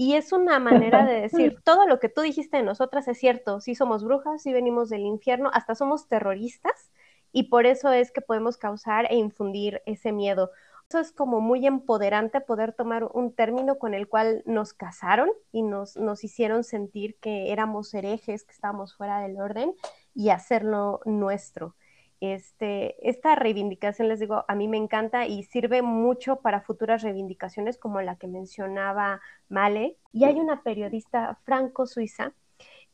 Y 0.00 0.14
es 0.14 0.30
una 0.32 0.60
manera 0.60 1.04
de 1.04 1.20
decir, 1.22 1.60
todo 1.64 1.84
lo 1.88 1.98
que 1.98 2.08
tú 2.08 2.20
dijiste 2.20 2.58
de 2.58 2.62
nosotras 2.62 3.08
es 3.08 3.18
cierto, 3.18 3.60
sí 3.60 3.74
somos 3.74 4.04
brujas, 4.04 4.40
sí 4.40 4.52
venimos 4.52 4.90
del 4.90 5.00
infierno, 5.00 5.50
hasta 5.52 5.74
somos 5.74 6.06
terroristas 6.06 6.92
y 7.32 7.48
por 7.48 7.66
eso 7.66 7.90
es 7.90 8.12
que 8.12 8.20
podemos 8.20 8.58
causar 8.58 9.10
e 9.10 9.16
infundir 9.16 9.82
ese 9.86 10.12
miedo. 10.12 10.52
Eso 10.88 11.00
es 11.00 11.10
como 11.10 11.40
muy 11.40 11.66
empoderante 11.66 12.40
poder 12.40 12.74
tomar 12.74 13.10
un 13.12 13.34
término 13.34 13.80
con 13.80 13.92
el 13.92 14.06
cual 14.06 14.44
nos 14.46 14.72
casaron 14.72 15.30
y 15.50 15.62
nos, 15.62 15.96
nos 15.96 16.22
hicieron 16.22 16.62
sentir 16.62 17.16
que 17.18 17.50
éramos 17.50 17.92
herejes, 17.92 18.44
que 18.44 18.52
estábamos 18.52 18.94
fuera 18.94 19.18
del 19.20 19.40
orden 19.40 19.74
y 20.14 20.28
hacerlo 20.28 21.00
nuestro. 21.06 21.74
Este, 22.20 23.08
esta 23.08 23.36
reivindicación, 23.36 24.08
les 24.08 24.18
digo, 24.18 24.44
a 24.48 24.54
mí 24.54 24.66
me 24.66 24.76
encanta 24.76 25.26
y 25.26 25.44
sirve 25.44 25.82
mucho 25.82 26.40
para 26.40 26.60
futuras 26.60 27.02
reivindicaciones 27.02 27.78
como 27.78 28.00
la 28.00 28.16
que 28.16 28.26
mencionaba 28.26 29.20
Male. 29.48 29.96
Y 30.12 30.24
hay 30.24 30.40
una 30.40 30.62
periodista 30.62 31.38
franco-suiza 31.44 32.34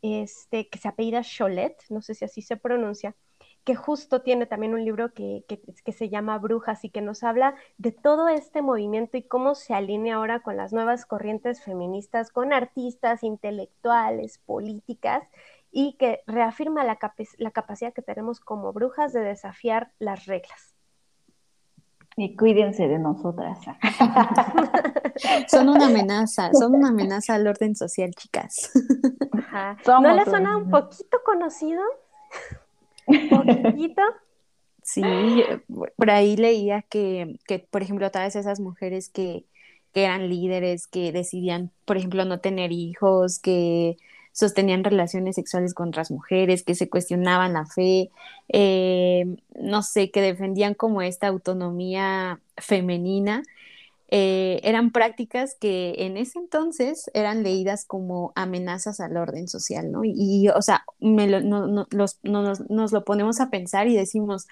este, 0.02 0.68
que 0.68 0.78
se 0.78 0.88
apellida 0.88 1.22
Cholet, 1.22 1.76
no 1.88 2.02
sé 2.02 2.14
si 2.14 2.26
así 2.26 2.42
se 2.42 2.58
pronuncia, 2.58 3.16
que 3.64 3.74
justo 3.74 4.20
tiene 4.20 4.44
también 4.44 4.74
un 4.74 4.84
libro 4.84 5.14
que, 5.14 5.44
que, 5.48 5.60
que, 5.60 5.92
se 5.92 6.10
llama 6.10 6.38
Brujas 6.38 6.84
y 6.84 6.90
que 6.90 7.00
nos 7.00 7.22
habla 7.22 7.54
de 7.78 7.92
todo 7.92 8.28
este 8.28 8.60
movimiento 8.60 9.16
y 9.16 9.22
cómo 9.22 9.54
se 9.54 9.72
alinea 9.72 10.16
ahora 10.16 10.40
con 10.40 10.58
las 10.58 10.74
nuevas 10.74 11.06
corrientes 11.06 11.62
feministas, 11.62 12.30
con 12.30 12.52
artistas, 12.52 13.22
intelectuales, 13.22 14.38
políticas, 14.38 15.22
y 15.76 15.94
que 15.94 16.20
reafirma 16.28 16.84
la, 16.84 16.96
la 17.38 17.50
capacidad 17.50 17.92
que 17.92 18.00
tenemos 18.00 18.38
como 18.38 18.72
brujas 18.72 19.12
de 19.12 19.20
desafiar 19.20 19.90
las 19.98 20.26
reglas. 20.26 20.72
Y 22.16 22.36
cuídense 22.36 22.86
de 22.86 23.00
nosotras. 23.00 23.58
son 25.48 25.68
una 25.68 25.86
amenaza, 25.86 26.52
son 26.52 26.76
una 26.76 26.90
amenaza 26.90 27.34
al 27.34 27.48
orden 27.48 27.74
social, 27.74 28.12
chicas. 28.14 28.70
¿No 29.84 30.14
les 30.14 30.28
suena 30.28 30.56
un 30.56 30.70
poquito 30.70 31.18
conocido? 31.24 31.82
¿Un 33.06 33.28
poquito? 33.28 34.02
Sí, 34.84 35.02
por 35.96 36.10
ahí 36.10 36.36
leía 36.36 36.82
que, 36.82 37.40
que, 37.48 37.58
por 37.58 37.82
ejemplo, 37.82 38.08
todas 38.12 38.36
esas 38.36 38.60
mujeres 38.60 39.08
que, 39.08 39.44
que 39.92 40.04
eran 40.04 40.28
líderes, 40.28 40.86
que 40.86 41.10
decidían, 41.10 41.72
por 41.84 41.96
ejemplo, 41.96 42.24
no 42.24 42.38
tener 42.38 42.70
hijos, 42.70 43.40
que 43.40 43.96
sostenían 44.34 44.84
relaciones 44.84 45.36
sexuales 45.36 45.74
con 45.74 45.88
otras 45.88 46.10
mujeres, 46.10 46.64
que 46.64 46.74
se 46.74 46.90
cuestionaban 46.90 47.52
la 47.54 47.66
fe, 47.66 48.10
eh, 48.48 49.24
no 49.58 49.82
sé, 49.82 50.10
que 50.10 50.20
defendían 50.20 50.74
como 50.74 51.02
esta 51.02 51.28
autonomía 51.28 52.40
femenina. 52.56 53.44
Eh, 54.08 54.60
eran 54.64 54.90
prácticas 54.90 55.56
que 55.58 55.94
en 55.98 56.16
ese 56.16 56.38
entonces 56.40 57.10
eran 57.14 57.44
leídas 57.44 57.84
como 57.86 58.32
amenazas 58.34 59.00
al 59.00 59.16
orden 59.16 59.48
social, 59.48 59.90
¿no? 59.92 60.02
Y, 60.04 60.48
o 60.48 60.62
sea, 60.62 60.84
nos 61.00 62.92
lo 62.92 63.04
ponemos 63.04 63.40
a 63.40 63.50
pensar 63.50 63.86
y 63.86 63.96
decimos, 63.96 64.46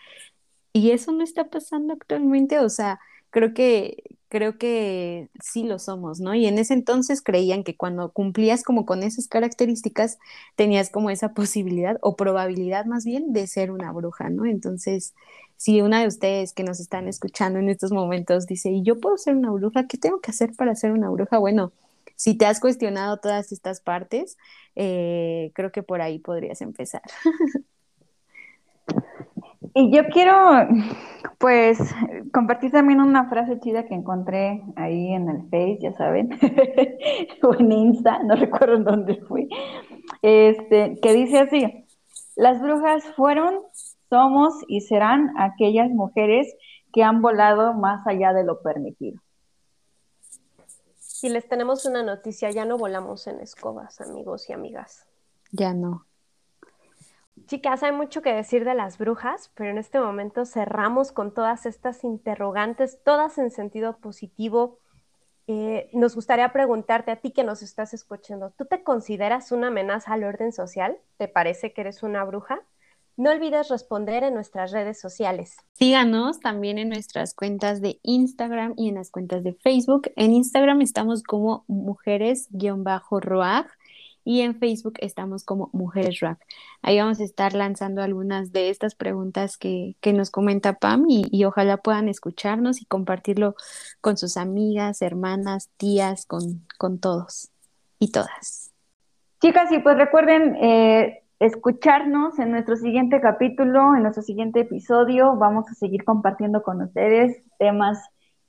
¿y 0.73 0.93
eso 0.93 1.11
no 1.13 1.25
está 1.25 1.51
pasando 1.51 1.93
actualmente? 1.93 2.61
O 2.61 2.69
sea, 2.69 3.01
creo 3.33 3.55
que, 3.55 4.05
creo 4.29 4.59
que 4.59 5.31
sí 5.43 5.65
lo 5.65 5.81
somos, 5.81 6.21
¿no? 6.21 6.35
Y 6.35 6.47
en 6.47 6.59
ese 6.59 6.75
entonces 6.75 7.23
creían 7.23 7.65
que 7.65 7.77
cuando 7.77 8.13
cumplías 8.13 8.63
como 8.65 8.87
con 8.87 9.03
esas 9.03 9.29
características, 9.29 10.19
tenías 10.57 10.91
como 10.91 11.11
esa 11.11 11.35
posibilidad 11.35 11.99
o 12.03 12.17
probabilidad 12.17 12.87
más 12.87 13.05
bien 13.05 13.33
de 13.33 13.49
ser 13.49 13.73
una 13.73 13.93
bruja, 13.93 14.31
¿no? 14.31 14.47
Entonces, 14.47 15.15
si 15.57 15.81
una 15.83 16.01
de 16.03 16.09
ustedes 16.09 16.53
que 16.53 16.65
nos 16.65 16.81
están 16.81 17.09
escuchando 17.09 17.59
en 17.59 17.69
estos 17.71 17.93
momentos 17.93 18.47
dice, 18.47 18.71
¿y 18.71 18.83
yo 18.83 19.01
puedo 19.01 19.19
ser 19.19 19.37
una 19.37 19.51
bruja? 19.51 19.87
¿Qué 19.89 19.99
tengo 19.99 20.21
que 20.21 20.31
hacer 20.31 20.53
para 20.57 20.75
ser 20.77 20.93
una 20.93 21.11
bruja? 21.11 21.39
Bueno, 21.39 21.73
si 22.17 22.35
te 22.37 22.47
has 22.47 22.61
cuestionado 22.61 23.19
todas 23.19 23.53
estas 23.53 23.81
partes, 23.81 24.39
eh, 24.77 25.53
creo 25.55 25.73
que 25.73 25.83
por 25.83 26.03
ahí 26.03 26.19
podrías 26.19 26.61
empezar. 26.63 27.03
Y 29.75 29.91
yo 29.91 30.07
quiero, 30.09 30.35
pues, 31.39 31.79
compartir 32.33 32.73
también 32.73 33.01
una 33.01 33.29
frase 33.29 33.59
chida 33.61 33.87
que 33.87 33.95
encontré 33.95 34.63
ahí 34.77 35.13
en 35.13 35.29
el 35.29 35.43
Face, 35.45 35.79
ya 35.81 35.93
saben, 35.93 36.31
o 37.43 37.55
en 37.55 37.73
Insta, 37.73 38.23
no 38.23 38.35
recuerdo 38.37 38.77
en 38.77 38.85
dónde 38.85 39.17
fui, 39.23 39.49
este, 40.21 40.99
que 41.01 41.13
dice 41.15 41.41
así, 41.41 41.87
las 42.37 42.61
brujas 42.61 43.05
fueron, 43.17 43.61
somos 44.09 44.55
y 44.69 44.81
serán 44.83 45.33
aquellas 45.39 45.91
mujeres 45.91 46.55
que 46.93 47.03
han 47.03 47.23
volado 47.23 47.73
más 47.73 48.07
allá 48.07 48.33
de 48.33 48.45
lo 48.45 48.61
permitido. 48.61 49.21
Y 51.23 51.29
les 51.29 51.49
tenemos 51.49 51.87
una 51.87 52.03
noticia, 52.03 52.51
ya 52.51 52.65
no 52.65 52.77
volamos 52.77 53.27
en 53.27 53.41
escobas, 53.41 54.01
amigos 54.01 54.51
y 54.51 54.53
amigas. 54.53 55.07
Ya 55.53 55.73
no. 55.73 56.05
Chicas, 57.47 57.83
hay 57.83 57.93
mucho 57.93 58.23
que 58.23 58.33
decir 58.33 58.65
de 58.65 58.75
las 58.75 58.99
brujas, 58.99 59.51
pero 59.55 59.71
en 59.71 59.79
este 59.79 59.99
momento 59.99 60.45
cerramos 60.45 61.13
con 61.13 61.35
todas 61.35 61.67
estas 61.67 62.05
interrogantes, 62.05 63.03
todas 63.05 63.39
en 63.39 63.51
sentido 63.51 63.99
positivo. 63.99 64.79
Eh, 65.47 65.91
nos 65.93 66.15
gustaría 66.15 66.53
preguntarte 66.53 67.11
a 67.11 67.17
ti 67.17 67.33
que 67.33 67.43
nos 67.43 67.63
estás 67.63 67.95
escuchando, 67.95 68.53
¿tú 68.57 68.67
te 68.67 68.85
consideras 68.85 69.51
una 69.51 69.69
amenaza 69.69 70.13
al 70.13 70.25
orden 70.25 70.53
social? 70.53 70.99
¿Te 71.17 71.27
parece 71.27 71.73
que 71.73 71.81
eres 71.81 72.03
una 72.03 72.25
bruja? 72.25 72.61
No 73.17 73.31
olvides 73.31 73.69
responder 73.69 74.25
en 74.25 74.33
nuestras 74.35 74.73
redes 74.73 74.99
sociales. 74.99 75.57
Síganos 75.75 76.41
también 76.41 76.79
en 76.79 76.89
nuestras 76.89 77.35
cuentas 77.35 77.83
de 77.83 78.01
Instagram 78.03 78.73
y 78.77 78.89
en 78.89 78.95
las 78.95 79.11
cuentas 79.11 79.45
de 79.45 79.53
Facebook. 79.53 80.11
En 80.17 80.33
Instagram 80.33 80.81
estamos 80.81 81.23
como 81.23 81.65
mujeres-roag 81.69 83.67
y 84.25 84.41
en 84.41 84.59
Facebook 84.59 84.95
estamos 84.99 85.45
como 85.45 85.71
Mujeres 85.73 86.21
Rap. 86.21 86.39
Ahí 86.83 86.99
vamos 86.99 87.21
a 87.21 87.25
estar 87.25 87.55
lanzando 87.55 88.03
algunas 88.03 88.53
de 88.53 88.71
estas 88.71 88.95
preguntas 88.95 89.57
que, 89.57 89.97
nos 90.13 90.31
comenta 90.31 90.75
Pam 90.75 91.07
y, 91.09 91.45
ojalá 91.45 91.79
puedan 91.79 92.09
escucharnos 92.09 92.81
y 92.83 92.85
compartirlo 92.85 93.55
con 94.01 94.17
sus 94.17 94.37
amigas, 94.37 95.03
hermanas, 95.03 95.71
tías, 95.77 96.27
con, 96.27 96.67
con 96.79 96.99
todos 96.99 97.51
y 97.99 98.11
todas. 98.13 98.73
Chicas, 99.41 99.73
y 99.73 99.81
pues 99.81 99.97
recuerden 99.97 100.57
eh, 100.57 101.23
escucharnos 101.41 102.39
en 102.39 102.53
nuestro 102.53 102.77
siguiente 102.77 103.21
capítulo, 103.21 103.97
en 103.97 104.03
nuestro 104.03 104.23
siguiente 104.23 104.61
episodio. 104.61 105.35
Vamos 105.37 105.69
a 105.69 105.75
seguir 105.75 106.05
compartiendo 106.05 106.63
con 106.63 106.83
ustedes 106.83 107.43
temas 107.59 107.99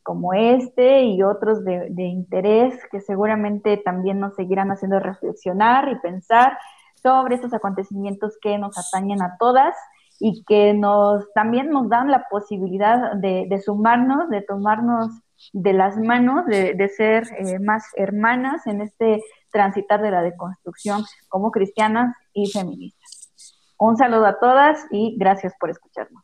como 0.03 0.33
este 0.33 1.03
y 1.03 1.23
otros 1.23 1.63
de, 1.63 1.91
interés 1.97 2.79
que 2.91 3.01
seguramente 3.01 3.77
también 3.77 4.19
nos 4.19 4.35
seguirán 4.35 4.71
haciendo 4.71 4.99
reflexionar 4.99 5.89
y 5.89 5.99
pensar 5.99 6.57
sobre 7.01 7.35
estos 7.35 7.53
acontecimientos 7.53 8.37
que 8.41 8.57
nos 8.57 8.77
atañen 8.77 9.21
a 9.21 9.35
todas 9.39 9.75
y 10.19 10.43
que 10.45 10.73
nos 10.73 11.31
también 11.33 11.69
nos 11.69 11.89
dan 11.89 12.11
la 12.11 12.27
posibilidad 12.29 13.13
de, 13.13 13.61
sumarnos, 13.63 14.29
de 14.29 14.41
tomarnos 14.41 15.07
de 15.51 15.73
las 15.73 15.97
manos, 15.97 16.45
de, 16.45 16.89
ser 16.95 17.23
eh, 17.37 17.59
más 17.59 17.83
hermanas 17.95 18.65
en 18.67 18.81
este 18.81 19.21
transitar 19.51 20.01
de 20.01 20.11
la 20.11 20.21
deconstrucción 20.21 21.03
como 21.29 21.51
cristianas 21.51 22.15
y 22.33 22.49
feministas. 22.51 23.31
Un 23.77 23.97
saludo 23.97 24.25
a 24.25 24.39
todas 24.39 24.85
y 24.91 25.17
gracias 25.17 25.53
por 25.59 25.69
escucharnos. 25.69 26.23